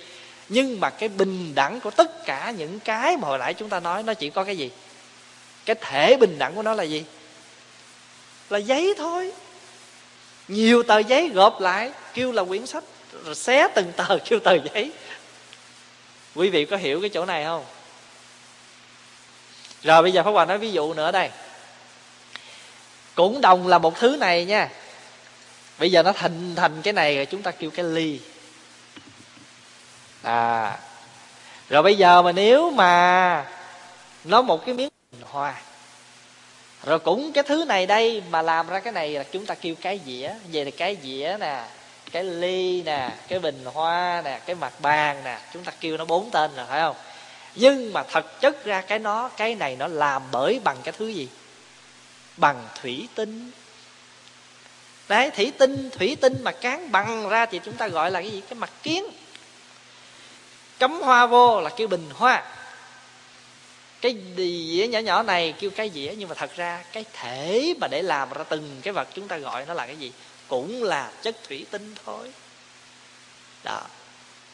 [0.49, 3.81] Nhưng mà cái bình đẳng của tất cả những cái mà hồi nãy chúng ta
[3.81, 4.71] nói, nó chỉ có cái gì?
[5.65, 7.05] Cái thể bình đẳng của nó là gì?
[8.51, 9.33] Là giấy thôi.
[10.49, 12.85] Nhiều tờ giấy gộp lại, kêu là quyển sách,
[13.25, 14.93] rồi xé từng tờ, kêu tờ giấy.
[16.35, 17.65] Quý vị có hiểu cái chỗ này không?
[19.83, 21.31] Rồi bây giờ pháp hòa nói ví dụ nữa đây.
[23.15, 24.69] Cũng đồng là một thứ này nha
[25.79, 28.21] bây giờ nó thành thành cái này rồi chúng ta kêu cái ly.
[30.23, 30.79] À.
[31.69, 33.45] Rồi bây giờ mà nếu mà
[34.25, 34.89] nó một cái miếng
[35.23, 35.55] hoa,
[36.85, 39.75] rồi cũng cái thứ này đây mà làm ra cái này là chúng ta kêu
[39.81, 40.35] cái dĩa.
[40.53, 41.65] Vậy là cái dĩa nè,
[42.13, 46.05] cái ly nè, cái bình hoa nè, cái mặt bàn nè, chúng ta kêu nó
[46.05, 46.97] bốn tên rồi, phải không?
[47.55, 51.09] Nhưng mà thật chất ra cái nó, cái này nó làm bởi bằng cái thứ
[51.09, 51.29] gì?
[52.37, 53.51] Bằng thủy tinh
[55.09, 58.31] đấy, thủy tinh thủy tinh mà cán bằng ra thì chúng ta gọi là cái
[58.31, 58.43] gì?
[58.49, 59.05] Cái mặt kiến.
[60.79, 62.45] Cắm hoa vô là kêu bình hoa.
[64.01, 67.89] Cái dĩa nhỏ nhỏ này kêu cái dĩa, nhưng mà thật ra cái thể mà
[67.91, 70.13] để làm ra từng cái vật chúng ta gọi nó là cái gì?
[70.49, 72.33] Cũng là chất thủy tinh thôi.
[73.65, 73.81] Đó.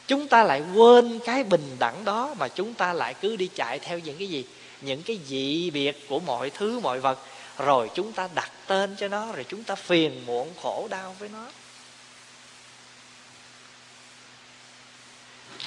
[0.06, 3.78] Chúng ta lại quên cái bình đẳng đó mà chúng ta lại cứ đi chạy
[3.78, 4.44] theo những cái gì?
[4.80, 7.18] Những cái dị biệt của mọi thứ, mọi vật.
[7.58, 11.28] Rồi chúng ta đặt tên cho nó rồi chúng ta phiền muộn khổ đau với
[11.28, 11.46] nó.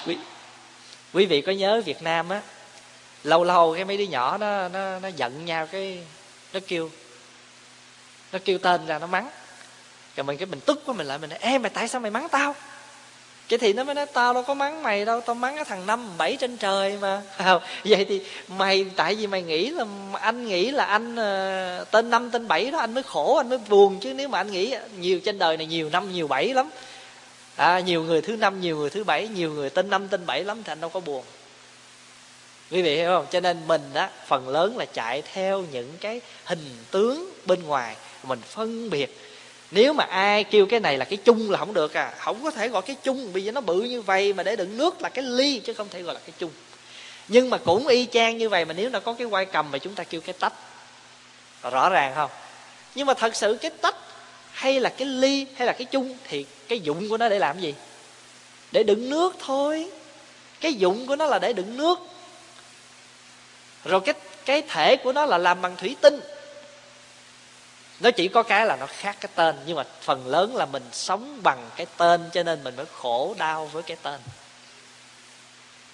[0.06, 0.18] Quý,
[1.14, 2.42] quý vị có nhớ việt nam á
[3.24, 6.04] lâu lâu cái mấy đứa nhỏ nó nó nó giận nhau cái
[6.54, 6.92] nó kêu
[8.32, 9.30] nó kêu tên ra nó mắng.
[10.16, 12.12] Rồi mình cái mình tức quá mình lại mình nói ê mày tại sao mày
[12.12, 12.56] mắng tao?
[13.48, 15.86] Cái thì nó mới nói tao đâu có mắng mày đâu tao mắng cái thằng
[15.86, 17.22] năm bảy trên trời mà.
[17.84, 22.32] Vậy thì mày tại vì mày nghĩ là anh nghĩ là anh uh, tên năm
[22.32, 25.20] tên bảy đó anh mới khổ anh mới buồn chứ nếu mà anh nghĩ nhiều
[25.20, 26.70] trên đời này nhiều năm nhiều bảy lắm.
[27.56, 30.44] À, nhiều người thứ năm nhiều người thứ bảy nhiều người tên năm tên bảy
[30.44, 31.24] lắm thì anh đâu có buồn.
[32.72, 33.26] Quý vị hiểu không?
[33.32, 37.96] Cho nên mình á phần lớn là chạy theo những cái hình tướng bên ngoài
[38.24, 39.18] mình phân biệt
[39.72, 42.52] nếu mà ai kêu cái này là cái chung là không được à không có
[42.52, 45.24] thể gọi cái chung, vì nó bự như vậy mà để đựng nước là cái
[45.24, 46.52] ly chứ không thể gọi là cái chung.
[47.28, 49.78] Nhưng mà cũng y chang như vậy mà nếu nó có cái quay cầm mà
[49.78, 50.54] chúng ta kêu cái tách.
[51.72, 52.32] Rõ ràng không?
[52.96, 53.96] Nhưng mà thật sự cái tách
[54.52, 57.60] hay là cái ly hay là cái chung thì cái dụng của nó để làm
[57.60, 57.74] gì?
[58.72, 59.90] Để đựng nước thôi.
[60.60, 62.00] Cái dụng của nó là để đựng nước.
[63.86, 64.14] Rồi cái
[64.46, 66.20] cái thể của nó là làm bằng thủy tinh
[68.00, 70.84] nó chỉ có cái là nó khác cái tên nhưng mà phần lớn là mình
[70.92, 74.22] sống bằng cái tên cho nên mình mới khổ đau với cái tên.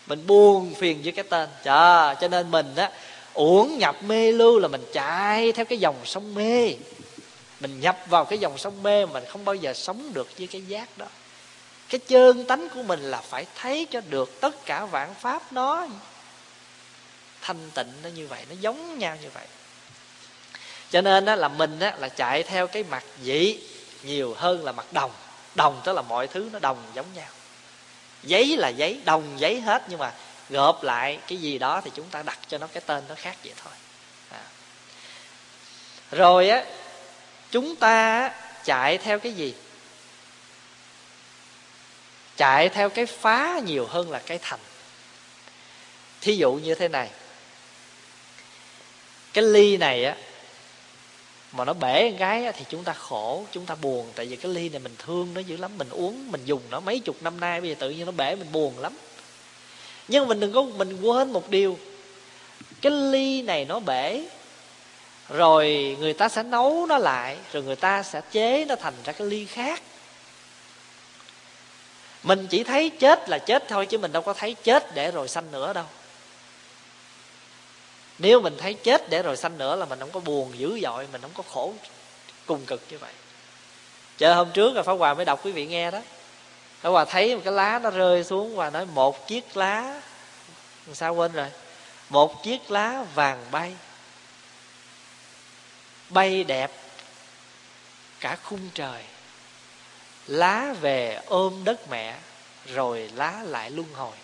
[0.07, 1.49] Mình buồn phiền với cái tên.
[1.63, 2.91] Chà, cho nên mình á
[3.33, 6.73] uổng nhập mê lưu là mình chạy theo cái dòng sông mê.
[7.59, 10.47] Mình nhập vào cái dòng sông mê mà mình không bao giờ sống được với
[10.47, 11.05] cái giác đó.
[11.89, 15.87] Cái chân tánh của mình là phải thấy cho được tất cả vạn pháp nó.
[17.41, 19.45] Thanh tịnh nó như vậy nó giống nhau như vậy
[20.93, 23.59] cho nên đó là mình đó là chạy theo cái mặt dĩ
[24.03, 25.11] nhiều hơn là mặt đồng.
[25.55, 27.27] Đồng tức là mọi thứ nó đồng giống nhau.
[28.23, 30.13] Giấy là giấy, đồng giấy hết, nhưng mà
[30.49, 33.37] gộp lại cái gì đó thì chúng ta đặt cho nó cái tên nó khác
[33.43, 33.73] vậy thôi.
[34.31, 34.43] À.
[36.11, 36.63] rồi á,
[37.51, 38.29] chúng ta
[38.63, 39.53] chạy theo cái gì?
[42.37, 44.59] Chạy theo cái phá nhiều hơn là cái thành.
[46.21, 47.09] Thí dụ như thế này.
[49.33, 50.15] Cái ly này á
[51.53, 54.11] mà nó bể một cái thì chúng ta khổ, chúng ta buồn.
[54.15, 56.79] Tại vì cái ly này mình thương nó dữ lắm, mình uống, mình dùng nó
[56.79, 58.93] mấy chục năm nay, bây giờ tự nhiên nó bể, mình buồn lắm.
[60.07, 61.77] Nhưng mình đừng có, mình quên một điều.
[62.81, 64.25] Cái ly này nó bể,
[65.29, 69.13] rồi người ta sẽ nấu nó lại, rồi người ta sẽ chế nó thành ra
[69.13, 69.81] cái ly khác.
[72.23, 75.27] Mình chỉ thấy chết là chết thôi, chứ mình đâu có thấy chết để rồi
[75.27, 75.85] sanh nữa đâu
[78.24, 81.07] nếu mình thấy chết để rồi sanh nữa là mình không có buồn dữ dội,
[81.11, 81.74] mình không có khổ
[82.45, 83.11] cùng cực như vậy.
[84.17, 85.99] Chờ hôm trước là pháp hòa mới đọc quý vị nghe đó.
[86.82, 90.01] Pháp hòa thấy một cái lá nó rơi xuống và nói một chiếc lá
[90.93, 91.47] sao quên rồi?
[92.09, 93.76] Một chiếc lá vàng bay
[96.09, 96.71] bay đẹp
[98.19, 99.03] cả khung trời.
[100.28, 102.17] Lá về ôm đất mẹ,
[102.65, 104.15] rồi lá lại luân hồi.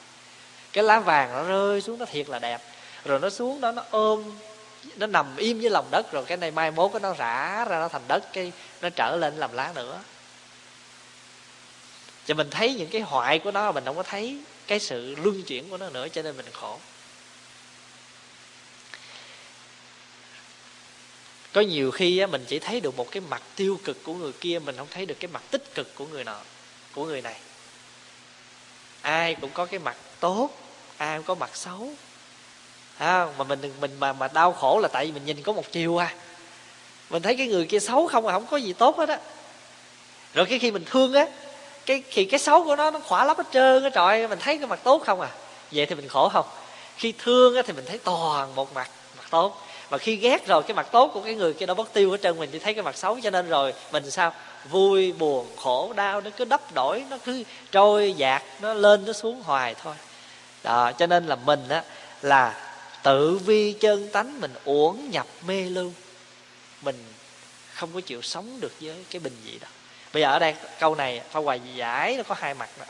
[0.74, 2.62] Cái lá vàng nó rơi xuống, nó thiệt là đẹp
[3.06, 4.38] rồi nó xuống đó nó ôm
[4.96, 7.80] nó nằm im dưới lòng đất rồi cái này mai mốt cái nó rã ra
[7.80, 10.02] nó thành đất cái nó trở lên làm lá nữa.
[12.26, 15.44] Cho mình thấy những cái hoại của nó mình không có thấy cái sự luân
[15.44, 16.80] chuyển của nó nữa cho nên mình khổ.
[21.54, 24.32] Có nhiều khi á, mình chỉ thấy được một cái mặt tiêu cực của người
[24.32, 26.42] kia mình không thấy được cái mặt tích cực của người nọ
[26.94, 27.40] của người này.
[29.02, 30.50] Ai cũng có cái mặt tốt
[30.98, 31.94] ai cũng có mặt xấu
[33.00, 35.72] à, mà mình mình mà mà đau khổ là tại vì mình nhìn có một
[35.72, 36.14] chiều à.
[37.10, 39.18] Mình thấy cái người kia xấu không à không có gì tốt hết á.
[40.34, 41.26] Rồi cái khi mình thương á
[41.86, 44.58] cái khi cái xấu của nó nó khỏa lấp hết trơn á trời mình thấy
[44.58, 45.30] cái mặt tốt không à.
[45.72, 46.46] Vậy thì mình khổ không?
[46.98, 49.62] Khi thương á thì mình thấy toàn một mặt mặt tốt.
[49.90, 52.22] Mà khi ghét rồi cái mặt tốt của cái người kia nó mất tiêu hết
[52.22, 53.18] trơn mình chỉ thấy cái mặt xấu.
[53.24, 54.34] Cho nên rồi mình sao?
[54.70, 59.14] Vui buồn khổ đau nó cứ đắp đổi nó cứ trôi dạt nó lên nó
[59.14, 59.96] xuống hoài thôi.
[60.64, 61.84] Đó cho nên là mình á
[62.22, 62.69] là
[63.04, 65.94] tự vi chân tánh mình uổng nhập mê lưu.
[66.82, 67.14] Mình
[67.74, 69.68] không có chịu sống được với cái bình dị đó.
[70.14, 72.86] Bây giờ ở đây, câu này pha hoài giải nó có hai mặt đó.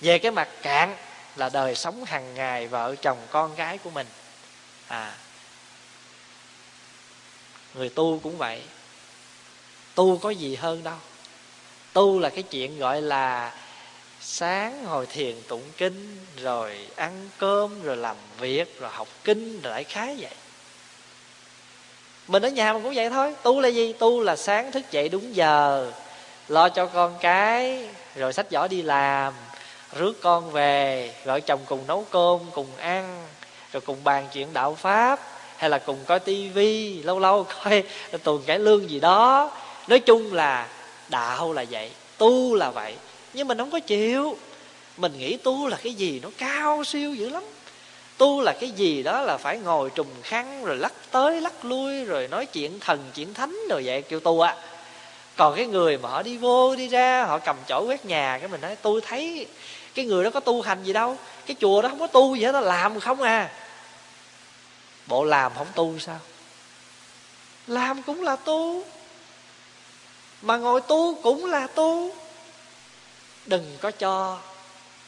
[0.00, 0.96] về cái mặt cạn
[1.36, 4.06] là đời sống hàng ngày vợ chồng con cái của mình.
[4.88, 5.14] À
[7.74, 8.62] người tu cũng vậy.
[9.94, 10.96] Tu có gì hơn đâu.
[11.92, 13.54] Tu là cái chuyện gọi là
[14.26, 19.72] sáng ngồi thiền tụng kinh, rồi ăn cơm, rồi làm việc, rồi học kinh, rồi
[19.72, 20.30] đại khái vậy.
[22.28, 23.34] Mình ở nhà mình cũng vậy thôi.
[23.42, 23.92] Tu là gì?
[23.92, 25.90] Tu là sáng thức dậy đúng giờ.
[26.48, 29.32] Lo cho con cái, rồi sách giỏ đi làm,
[29.92, 33.26] rước con về, vợ chồng cùng nấu cơm, cùng ăn,
[33.72, 35.20] rồi cùng bàn chuyện đạo pháp,
[35.56, 37.84] hay là cùng coi tivi lâu lâu coi
[38.22, 39.50] tuần cải lương gì đó.
[39.88, 40.68] Nói chung là
[41.08, 42.94] đạo là vậy, tu là vậy
[43.34, 44.36] nhưng mình không có chịu.
[44.96, 47.42] Mình nghĩ tu là cái gì nó cao siêu dữ lắm.
[48.16, 52.04] Tu là cái gì đó là phải ngồi trùng khăn, rồi lắc tới lắc lui,
[52.04, 54.56] rồi nói chuyện thần, chuyện thánh rồi vậy, kêu tu á.
[55.36, 58.48] Còn cái người mà họ đi vô, đi ra, họ cầm chổi quét nhà, cái
[58.48, 59.46] mình nói, tôi thấy
[59.94, 61.16] cái người đó có tu hành gì đâu.
[61.46, 63.50] Cái chùa đó không có tu gì hết, nó làm không à.
[65.06, 66.18] Bộ làm không tu sao?
[67.66, 68.84] Làm cũng là tu,
[70.42, 72.14] mà ngồi tu cũng là tu
[73.46, 74.38] đừng có cho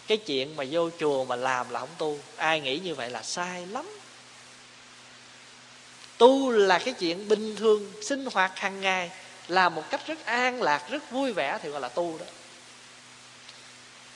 [0.07, 2.18] cái chuyện mà vô chùa mà làm là không tu.
[2.37, 3.87] Ai nghĩ như vậy là sai lắm.
[6.18, 9.11] Tu là cái chuyện bình thường sinh hoạt hàng ngày,
[9.49, 12.26] làm một cách rất an lạc, rất vui vẻ thì gọi là tu đó.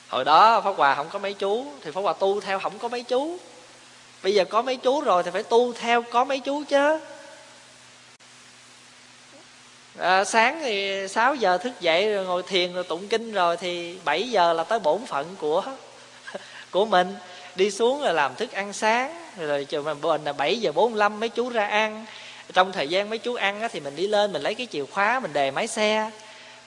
[0.09, 2.87] Hồi đó pháp hòa không có mấy chú, thì pháp hòa tu theo không có
[2.87, 3.37] mấy chú.
[4.23, 6.99] Bây giờ có mấy chú rồi thì phải tu theo có mấy chú chứ
[9.97, 13.97] à, sáng thì 6 giờ thức dậy rồi ngồi thiền rồi tụng kinh rồi thì
[14.05, 15.63] 7 giờ là tới bổn phận của
[16.71, 17.15] của mình.
[17.55, 21.19] Đi xuống rồi làm thức ăn sáng rồi chiều mình bên là 7 giờ 45
[21.19, 22.05] mấy chú ra ăn.
[22.53, 24.85] Trong thời gian mấy chú ăn á, thì mình đi lên mình lấy cái chìa
[24.85, 26.11] khóa mình đề máy xe.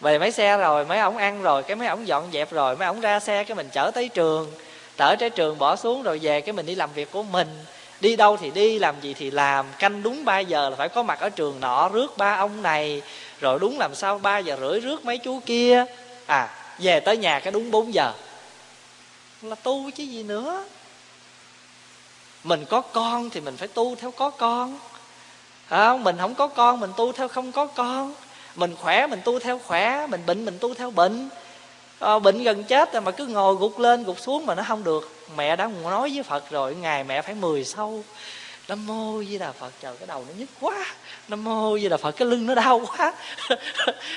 [0.01, 2.87] Về máy xe rồi mấy ổng ăn rồi cái mấy ổng dọn dẹp rồi mấy
[2.87, 4.53] ổng ra xe cái mình chở tới trường.
[4.97, 7.49] Chở tới trường bỏ xuống rồi về cái mình đi làm việc của mình
[8.05, 9.67] đi đâu thì đi làm gì thì làm.
[9.79, 13.03] Canh đúng 3 giờ là phải có mặt ở trường nọ rước ba ông này.
[13.41, 15.85] Rồi đúng làm sao 3 giờ rưỡi rước mấy chú kia.
[16.27, 16.49] À
[16.79, 18.13] về tới nhà cái đúng 4 giờ.
[19.43, 20.65] Là tu chứ gì nữa.
[22.45, 24.79] Mình có con thì mình phải tu theo có con.
[25.69, 28.15] À, mình không có con mình tu theo không có con.
[28.55, 30.07] Mình khỏe mình tu theo khỏe.
[30.07, 31.29] Mình bệnh mình tu theo bệnh
[32.05, 35.13] à, bệnh gần chết mà cứ ngồi gục lên gục xuống mà nó không được.
[35.37, 38.05] Mẹ đã nói với phật rồi ngày mẹ phải mười sâu.
[38.69, 40.87] Nam mô di đà phật trời cái đầu nó nhức quá.
[41.29, 43.15] Nam mô di đà phật cái lưng nó đau quá.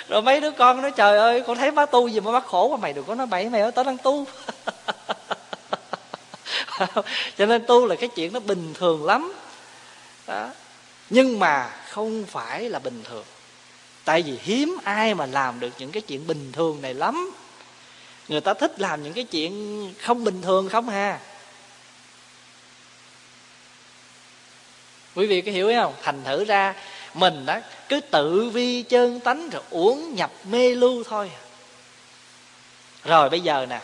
[0.10, 2.70] Rồi mấy đứa con nói trời ơi con thấy má tu gì mà bắt khổ
[2.70, 4.26] mà mày đừng có nói bậy mày ơi tao đang tu.
[7.38, 9.34] Cho nên tu là cái chuyện nó bình thường lắm.
[10.28, 10.50] Đó.
[11.10, 13.24] Nhưng mà không phải là bình thường.
[14.06, 17.32] Tại vì hiếm ai mà làm được những cái chuyện bình thường này lắm
[18.28, 21.20] người ta thích làm những cái chuyện không bình thường không ha
[25.18, 25.94] quý vị có hiểu không?
[26.02, 26.76] Thành thử ra,
[27.14, 27.60] mình đó
[27.90, 31.32] cứ tự vi chân tánh rồi uống nhập mê lưu thôi.
[33.04, 33.82] Rồi bây giờ nè.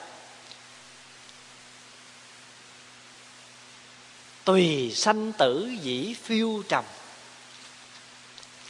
[4.46, 6.84] Tùy sanh tử dĩ phiêu trầm.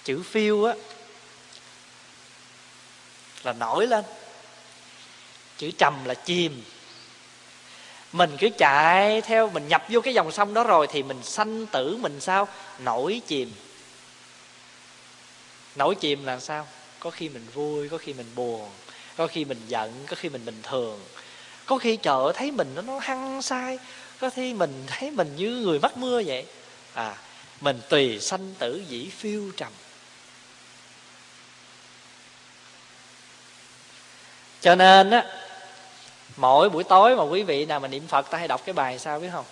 [0.04, 0.74] Chữ phiêu á,
[3.44, 4.06] là nổi lên
[5.58, 6.64] chữ trầm là chìm.
[8.12, 11.66] Mình cứ chạy theo, mình nhập vô cái dòng sông đó rồi thì mình sanh
[11.66, 12.48] tử mình sao?
[12.80, 13.52] Nổi chìm.
[15.76, 16.68] Nổi chìm là sao?
[17.00, 18.70] Có khi mình vui, có khi mình buồn,
[19.18, 21.00] có khi mình giận, có khi mình bình thường.
[21.66, 23.80] Có khi chợ thấy mình nó nó hăng sai
[24.20, 26.46] có khi mình thấy mình như người mắc mưa vậy.
[26.94, 27.16] À
[27.62, 29.72] mình tùy sanh tử dĩ phiêu trầm.
[34.62, 35.26] Cho nên á
[36.36, 39.00] mỗi buổi tối mà quý vị nào mà niệm phật, ta hay đọc cái bài
[39.00, 39.46] sao biết không?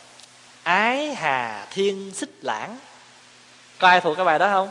[0.64, 2.78] Ái hà thiên xích lãng.
[3.80, 4.70] Có ai thuộc cái bài đó không?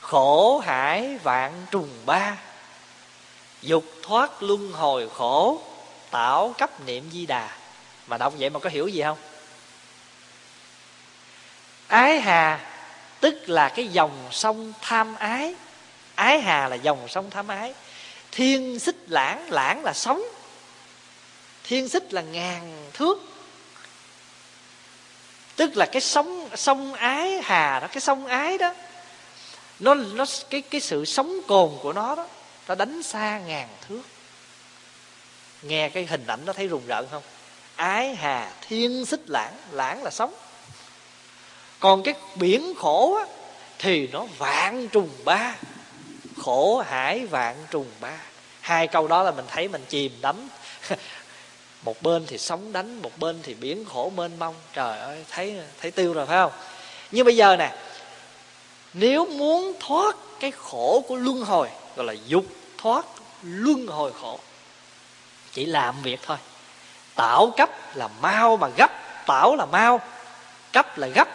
[0.00, 2.36] Khổ hải vạn trùng ba.
[3.62, 5.60] Dục thoát luân hồi khổ,
[6.14, 7.50] Tạo cấp niệm di đà.
[8.06, 9.18] Mà đọc vậy mà có hiểu gì không?
[11.86, 12.60] Ái hà
[13.20, 15.54] tức là cái dòng sông tham ái.
[16.14, 17.74] Ái hà là dòng sông tham ái.
[18.32, 20.22] Thiên xích lãng lãng là sống
[21.64, 23.18] thiên xích là ngàn thước.
[25.56, 28.74] Tức là cái sông sông ái hà đó cái sông ái đó
[29.80, 32.28] nó nó cái cái sự sống cồn của nó đó
[32.68, 34.02] nó đánh xa ngàn thước.
[35.62, 37.22] Nghe cái hình ảnh nó thấy rùng rợn không?
[37.76, 40.34] Ái hà thiên xích lãng lãng là sống
[41.84, 43.24] còn cái biển khổ á,
[43.78, 45.56] thì nó vạn trùng ba.
[46.42, 48.16] Khổ hải vạn trùng ba.
[48.60, 50.48] Hai câu đó là mình thấy mình chìm đắm.
[51.84, 54.54] một bên thì sóng đánh, một bên thì biển khổ mênh mông.
[54.72, 56.52] Trời ơi, thấy thấy tiêu rồi, phải không?
[57.10, 57.76] Nhưng bây giờ nè,
[58.92, 62.44] nếu muốn thoát cái khổ của luân hồi, gọi là dục
[62.78, 63.06] thoát
[63.42, 64.38] luân hồi khổ,
[65.52, 66.36] chỉ làm việc thôi.
[67.14, 68.90] Tạo cấp là mau mà gấp,
[69.26, 70.00] tạo là mau,
[70.72, 71.28] cấp là gấp.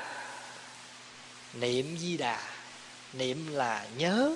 [1.54, 2.41] Niệm di đà,
[3.14, 4.36] niệm là nhớ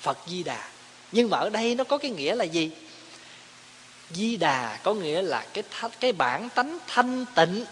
[0.00, 0.68] phật di đà.
[1.12, 2.70] Nhưng mà ở đây nó có cái nghĩa là gì?
[4.10, 5.64] Di đà có nghĩa là cái
[6.00, 7.64] cái bản tánh thanh tịnh.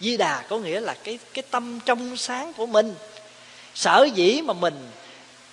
[0.00, 2.94] Di đà có nghĩa là cái cái tâm trong sáng của mình.
[3.74, 4.90] Sở dĩ mà mình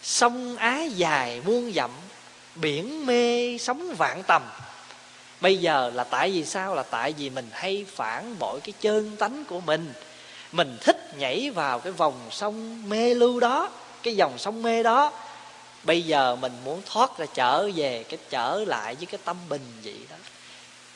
[0.03, 1.91] sông ái dài muôn dặm,
[2.55, 4.41] biển mê sóng vạn tầm,
[5.41, 6.75] bây giờ là tại vì sao?
[6.75, 9.93] Là tại vì mình hay phản bội cái chân tánh của mình.
[10.51, 13.69] Mình thích nhảy vào cái vòng sông mê lưu đó,
[14.03, 15.11] cái dòng sông mê đó
[15.87, 19.61] bây giờ mình muốn thoát ra trở về cái trở lại với cái tâm bình
[19.83, 20.15] vậy đó.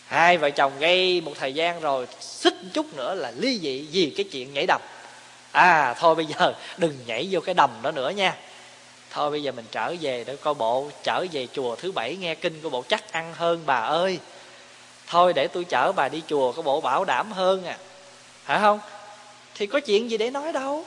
[0.08, 4.14] Hai vợ chồng gây một thời gian rồi, xích chút nữa là ly dị vì
[4.18, 4.82] cái chuyện nhảy đầm.
[5.52, 8.36] À thôi bây giờ đừng nhảy vô cái đầm đó nữa nha.
[9.10, 12.36] Thôi bây giờ mình trở về để coi bộ, trở về chùa thứ bảy nghe
[12.36, 14.20] kinh của bộ chắc ăn hơn bà ơi.
[15.08, 17.78] Thôi để tôi chở bà đi chùa có bộ bảo đảm hơn à.
[18.46, 18.80] Phải không?
[19.56, 20.86] Thì có chuyện gì để nói đâu.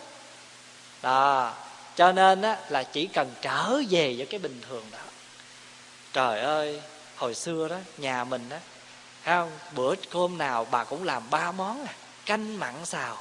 [1.03, 1.53] Đó
[1.97, 4.99] cho nên á, là chỉ cần trở về với cái bình thường đó.
[6.12, 6.80] Trời ơi
[7.16, 8.57] hồi xưa đó nhà mình đó
[9.24, 11.92] thấy không bữa cơm nào bà cũng làm ba món à
[12.26, 13.18] canh mặn xào.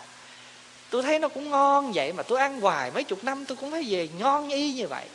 [0.89, 3.71] Tôi thấy nó cũng ngon vậy mà tôi ăn hoài mấy chục năm tôi cũng
[3.71, 5.05] thấy về ngon y như vậy.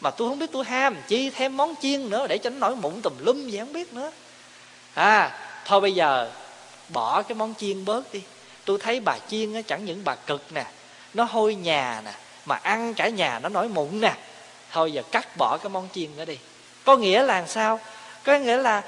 [0.00, 2.76] Mà tôi không biết tôi ham chi thêm món chiên nữa để cho nó nổi
[2.76, 4.12] mụn tùm lum gì không biết nữa.
[4.94, 6.30] À thôi bây giờ
[6.88, 8.22] bỏ cái món chiên bớt đi.
[8.64, 10.66] Tôi thấy bà chiên á, chẳng những bà cực nè
[11.14, 12.12] nó hôi nhà nè
[12.44, 14.14] mà ăn cả nhà nó nổi mụn nè.
[14.72, 16.38] Thôi giờ cắt bỏ cái món chiên đó đi.
[16.84, 17.80] Có nghĩa là sao?
[18.24, 18.82] Có nghĩa là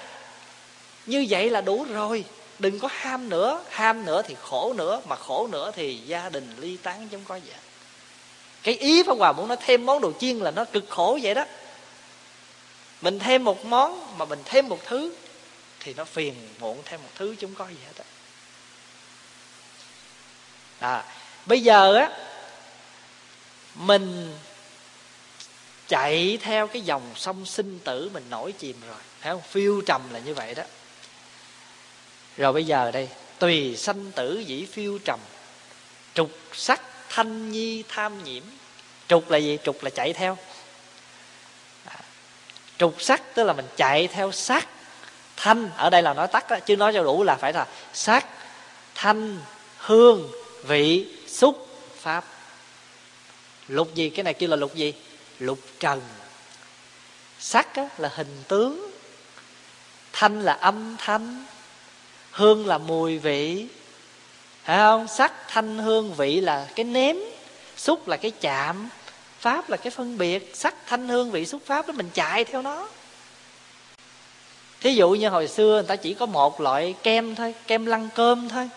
[1.06, 2.24] như vậy là đủ rồi.
[2.58, 3.62] Đừng có ham nữa.
[3.70, 5.00] Ham nữa thì khổ nữa.
[5.08, 7.50] Mà khổ nữa thì gia đình ly tán giống có gì.
[8.62, 11.34] Cái ý pháp hòa muốn nói thêm món đồ chiên là nó cực khổ vậy
[11.34, 11.44] đó.
[13.00, 15.14] Mình thêm một món mà mình thêm một thứ
[15.80, 18.04] thì nó phiền muộn thêm một thứ chúng có gì hết á.
[20.78, 21.04] À,
[21.46, 22.10] bây giờ á
[23.76, 24.38] mình
[25.88, 28.98] chạy theo cái dòng sông sinh tử mình nổi chìm rồi.
[29.20, 29.42] Thấy không?
[29.50, 30.62] Phiêu trầm là như vậy đó.
[32.36, 33.08] Rồi bây giờ đây
[33.38, 35.20] tùy sanh tử dĩ phiêu trầm.
[36.14, 38.42] Trục sắc thanh nhi tham nhiễm.
[39.08, 39.58] Trục là gì?
[39.64, 40.38] Trục là chạy theo.
[41.84, 41.98] À,
[42.78, 44.68] trục sắc tức là mình chạy theo sắc
[45.36, 45.70] thanh.
[45.76, 48.26] Ở đây là nói tắt đó, chứ nói cho đủ là phải là sắc
[48.94, 49.38] thanh
[49.76, 50.30] hương
[50.62, 51.68] vị xúc
[52.00, 52.24] pháp
[53.68, 54.10] lục gì?
[54.10, 54.94] Cái này kêu là lục gì?
[55.38, 56.00] Lục trần.
[57.38, 58.90] Sắc á, là hình tướng.
[60.12, 61.44] Thanh là âm thanh.
[62.30, 63.66] Hương là mùi vị.
[64.64, 65.08] Phải không?
[65.08, 67.16] Sắc thanh hương vị là cái nếm.
[67.76, 68.88] Xúc là cái chạm.
[69.40, 70.50] Pháp là cái phân biệt.
[70.54, 72.88] Sắc thanh hương vị xúc pháp đó mình chạy theo nó.
[74.80, 78.08] Thí dụ như hồi xưa người ta chỉ có một loại kem thôi kem lăn
[78.14, 78.70] cơm thôi.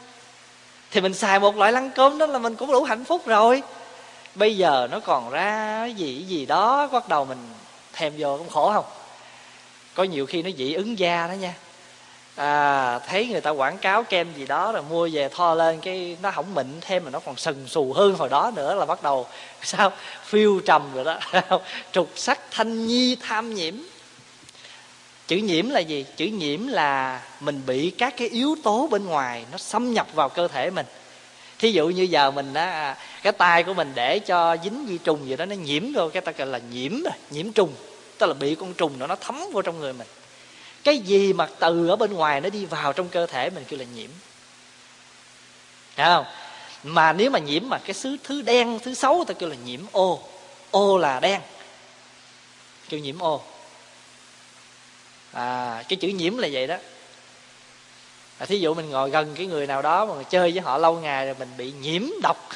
[0.91, 3.63] Thì mình xài một loại lăn cơm đó là mình cũng đủ hạnh phúc rồi
[4.39, 7.37] bây giờ nó còn ra gì gì đó bắt đầu mình
[7.93, 8.85] thèm vô cũng khổ không?
[9.93, 11.53] Có nhiều khi nó dị ứng da đó nha.
[12.35, 16.17] À, thấy người ta quảng cáo kem gì đó rồi mua về tho lên cái
[16.21, 19.03] nó không mịn thêm mà nó còn sần sù hơn hồi đó nữa là bắt
[19.03, 19.27] đầu
[19.61, 19.91] sao?
[20.23, 21.19] Phiêu trầm rồi đó.
[21.91, 23.75] Trục sắc thanh nhi tham nhiễm.
[25.27, 26.05] Chữ nhiễm là gì?
[26.17, 30.29] Chữ nhiễm là mình bị các cái yếu tố bên ngoài nó xâm nhập vào
[30.29, 30.85] cơ thể mình.
[31.59, 35.29] Thí dụ như giờ mình á cái tay của mình để cho dính vi trùng
[35.29, 36.93] gì đó nó nhiễm vô cái ta gọi là nhiễm
[37.29, 37.73] nhiễm trùng.
[38.17, 40.07] Tức là bị con trùng đó nó thấm vô trong người mình.
[40.83, 43.79] Cái gì mà từ ở bên ngoài nó đi vào trong cơ thể mình kêu
[43.79, 44.09] là nhiễm.
[45.95, 46.25] Thấy không?
[46.83, 49.79] Mà nếu mà nhiễm mà cái thứ thứ đen thứ xấu ta kêu là nhiễm
[49.91, 50.23] ô.
[50.71, 51.41] Ô là đen.
[52.89, 53.41] Kêu nhiễm ô.
[55.31, 56.75] À cái chữ nhiễm là vậy đó.
[58.37, 60.99] À, thí dụ mình ngồi gần cái người nào đó mà chơi với họ lâu
[60.99, 62.49] ngày rồi mình bị nhiễm độc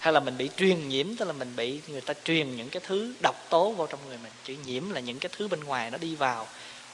[0.00, 2.82] hay là mình bị truyền nhiễm tức là mình bị người ta truyền những cái
[2.86, 4.32] thứ độc tố vào trong người mình.
[4.44, 6.46] Chữ nhiễm là những cái thứ bên ngoài nó đi vào.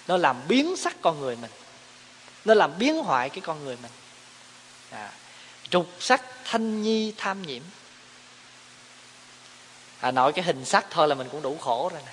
[0.08, 1.50] Nó làm biến sắc con người mình.
[2.44, 3.90] Nó làm biến hoại cái con người mình.
[4.90, 5.12] À,
[5.70, 7.62] trục sắc thanh nhi tham nhiễm.
[10.00, 12.12] À, nội cái hình sắc thôi là mình cũng đủ khổ rồi nè.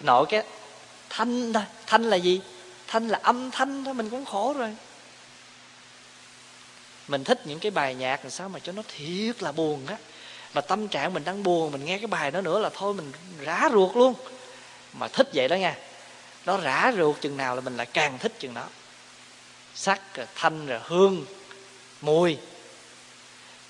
[0.00, 0.44] Nội cái
[1.10, 1.52] thanh
[1.86, 2.40] thanh là gì?
[2.86, 4.76] Thanh là âm thanh thôi mình cũng khổ rồi
[7.08, 9.96] mình thích những cái bài nhạc làm sao mà cho nó thiệt là buồn á.
[10.54, 13.12] Mà tâm trạng mình đang buồn, mình nghe cái bài đó nữa là thôi mình
[13.40, 14.14] rã ruột luôn.
[14.92, 15.76] Mà thích vậy đó nha,
[16.46, 18.64] nó rã ruột chừng nào là mình lại càng thích chừng đó.
[19.74, 21.26] Sắc rồi thanh rồi hương,
[22.00, 22.38] mùi.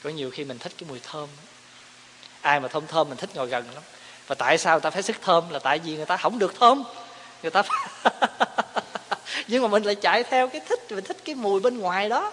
[0.02, 1.28] Có nhiều khi mình thích cái mùi thơm.
[2.40, 3.82] Ai mà thơm thơm mình thích ngồi gần lắm.
[4.26, 5.50] Và tại sao người ta phải sức thơm?
[5.50, 6.84] Là tại vì người ta không được thơm.
[7.42, 7.62] Người ta
[9.48, 12.32] nhưng mà mình lại chạy theo cái thích, mình thích cái mùi bên ngoài đó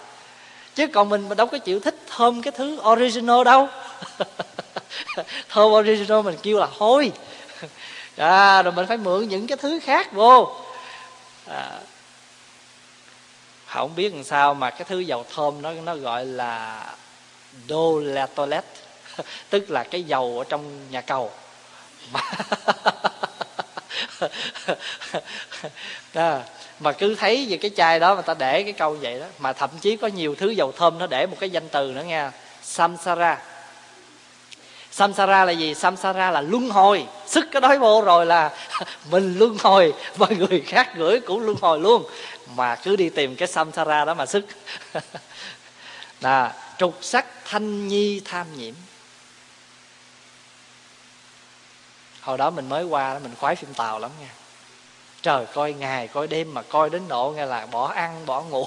[0.74, 3.68] chứ còn mình mà đâu có chịu thích thơm cái thứ original đâu.
[5.48, 7.12] Thơm original mình kêu là hôi.
[8.16, 10.56] À, rồi mình phải mượn những cái thứ khác vô.
[11.46, 11.80] À,
[13.66, 16.86] không biết làm sao mà cái thứ dầu thơm nó nó gọi là
[17.68, 18.80] dolatolette
[19.50, 21.30] tức là cái dầu ở trong nhà cầu.
[26.14, 26.38] đó.
[26.80, 29.26] mà cứ thấy về cái chai đó mà ta để cái câu vậy đó.
[29.38, 32.04] Mà thậm chí có nhiều thứ dầu thơm nó để một cái danh từ nữa
[32.04, 33.38] nha samsara.
[34.90, 35.74] Samsara là gì?
[35.74, 37.06] Samsara là luân hồi.
[37.26, 38.56] Sức cái đói vô rồi là
[39.10, 42.04] mình luân hồi và người khác gửi cũng luân hồi luôn.
[42.56, 44.46] Mà cứ đi tìm cái samsara đó mà sức.
[46.20, 48.74] Là trục sắc thanh nhi tham nhiễm.
[52.22, 54.28] Hồi đó mình mới qua mình khoái phim tàu lắm nha.
[55.22, 58.66] Trời, coi ngày, coi đêm mà coi đến độ nghe là bỏ ăn, bỏ ngủ.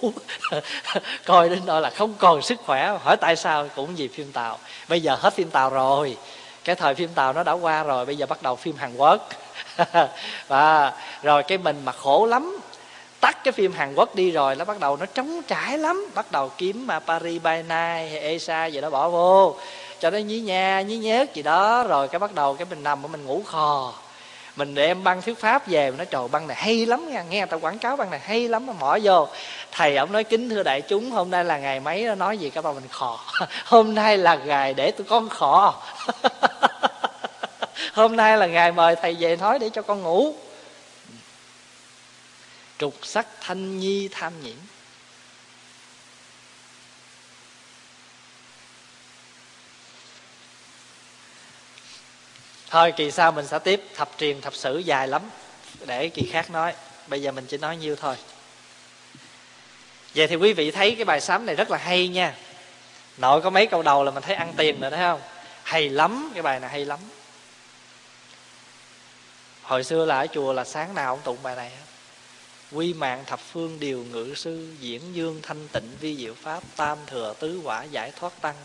[1.25, 2.97] Coi đến độ là không còn sức khỏe.
[3.03, 4.59] Hỏi tại sao cũng vì phim tàu.
[4.87, 6.17] Bây giờ hết phim tàu rồi.
[6.63, 9.29] Cái thời phim tàu nó đã qua rồi, bây giờ bắt đầu phim hàn quốc.
[10.47, 10.93] Và
[11.23, 12.59] rồi cái mình mà khổ lắm,
[13.19, 16.09] tắt cái phim Hàn Quốc đi rồi, nó bắt đầu nó trống trải lắm.
[16.15, 19.55] Bắt đầu kiếm mà Paris by Night hay ESA gì đó bỏ vô
[19.99, 23.01] cho nó nhí nha, nhí nhớt gì đó, rồi cái bắt đầu cái mình nằm
[23.01, 23.93] mình ngủ khò.
[24.55, 27.45] Mình đem băng thuyết pháp về, mình nói, trời, băng này hay lắm nha, nghe
[27.45, 29.27] tao quảng cáo băng này hay lắm mà mỏ vô.
[29.71, 32.49] Thầy ông nói, kính thưa đại chúng, hôm nay là ngày mấy nó nói gì
[32.49, 33.19] các bạn mình khò?
[33.65, 35.83] Hôm nay là ngày để tụi con khò.
[37.93, 40.33] Hôm nay là ngày mời thầy về nói để cho con ngủ.
[42.77, 44.55] Trục sắc thanh nhi tham nhiễm.
[52.75, 55.21] Thôi, kỳ sau mình sẽ tiếp thập truyền thập sử dài lắm
[55.85, 56.73] để kỳ khác nói.
[57.07, 58.15] Bây giờ mình chỉ nói nhiêu thôi.
[60.15, 62.35] Vậy thì quý vị thấy cái bài sám này rất là hay nha.
[63.17, 65.21] Nội có mấy câu đầu là mình thấy ăn tiền rồi, thấy không?
[65.63, 66.99] Hay lắm, cái bài này hay lắm.
[69.61, 71.71] Hồi xưa là ở chùa là sáng nào cũng tụng bài này
[72.71, 76.97] quy mạng thập phương điều ngự sư, diễn dương thanh tịnh vi diệu pháp, tam
[77.07, 78.55] thừa tứ quả giải thoát tăng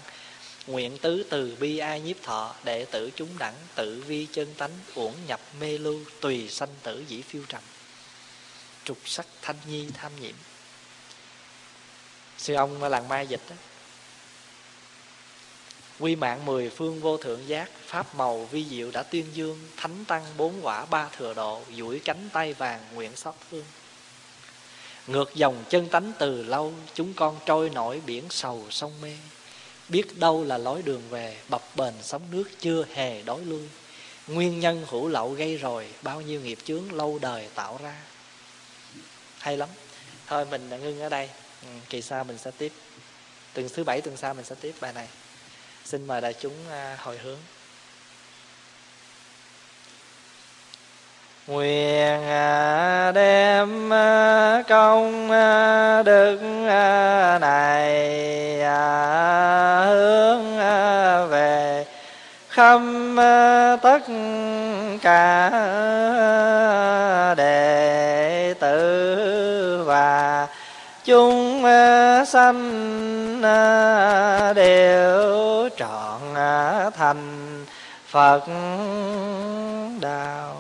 [0.67, 4.71] nguyện tứ từ bi ai nhiếp thọ, đệ tử chúng đẳng tự vi chân tánh,
[4.95, 7.63] uổng nhập mê lưu, tùy sanh tử dĩ phiêu trầm.
[8.85, 10.35] Trục sắc thanh nhi tham nhiễm.
[12.39, 13.57] Sư ông làng mai dịch đó,
[15.99, 20.05] quy mạng mười phương vô thượng giác, pháp màu vi diệu đã tuyên dương, thánh
[20.05, 23.65] tăng bốn quả ba thừa độ, duỗi cánh tay vàng nguyện xót thương
[25.11, 29.17] ngược dòng chân tánh từ lâu, chúng con trôi nổi biển sầu sông mê
[29.91, 33.68] biết đâu là lối đường về bập bềnh sóng nước chưa hề đói lui.
[34.26, 37.95] Nguyên nhân hữu lậu gây rồi bao nhiêu nghiệp chướng lâu đời tạo ra.
[39.38, 39.68] Hay lắm.
[40.26, 41.28] Thôi mình đã ngưng ở đây.
[41.62, 42.72] Ừ, kỳ sau mình sẽ tiếp.
[43.55, 45.09] Tuần thứ bảy tuần sau mình sẽ tiếp bài này.
[45.84, 47.38] Xin mời đại chúng à, hồi hướng.
[51.47, 56.38] Nguyện à, đem à, công à, đức
[57.41, 58.61] này
[59.86, 60.59] hướng
[61.30, 61.84] về
[62.49, 62.80] khắp
[63.82, 64.03] tất
[65.03, 65.51] cả
[67.36, 70.47] đệ tử và
[71.05, 71.62] chúng
[72.26, 73.43] sanh
[74.57, 76.20] đều trọn
[76.97, 77.64] thành
[78.07, 78.41] Phật
[80.01, 80.60] đạo.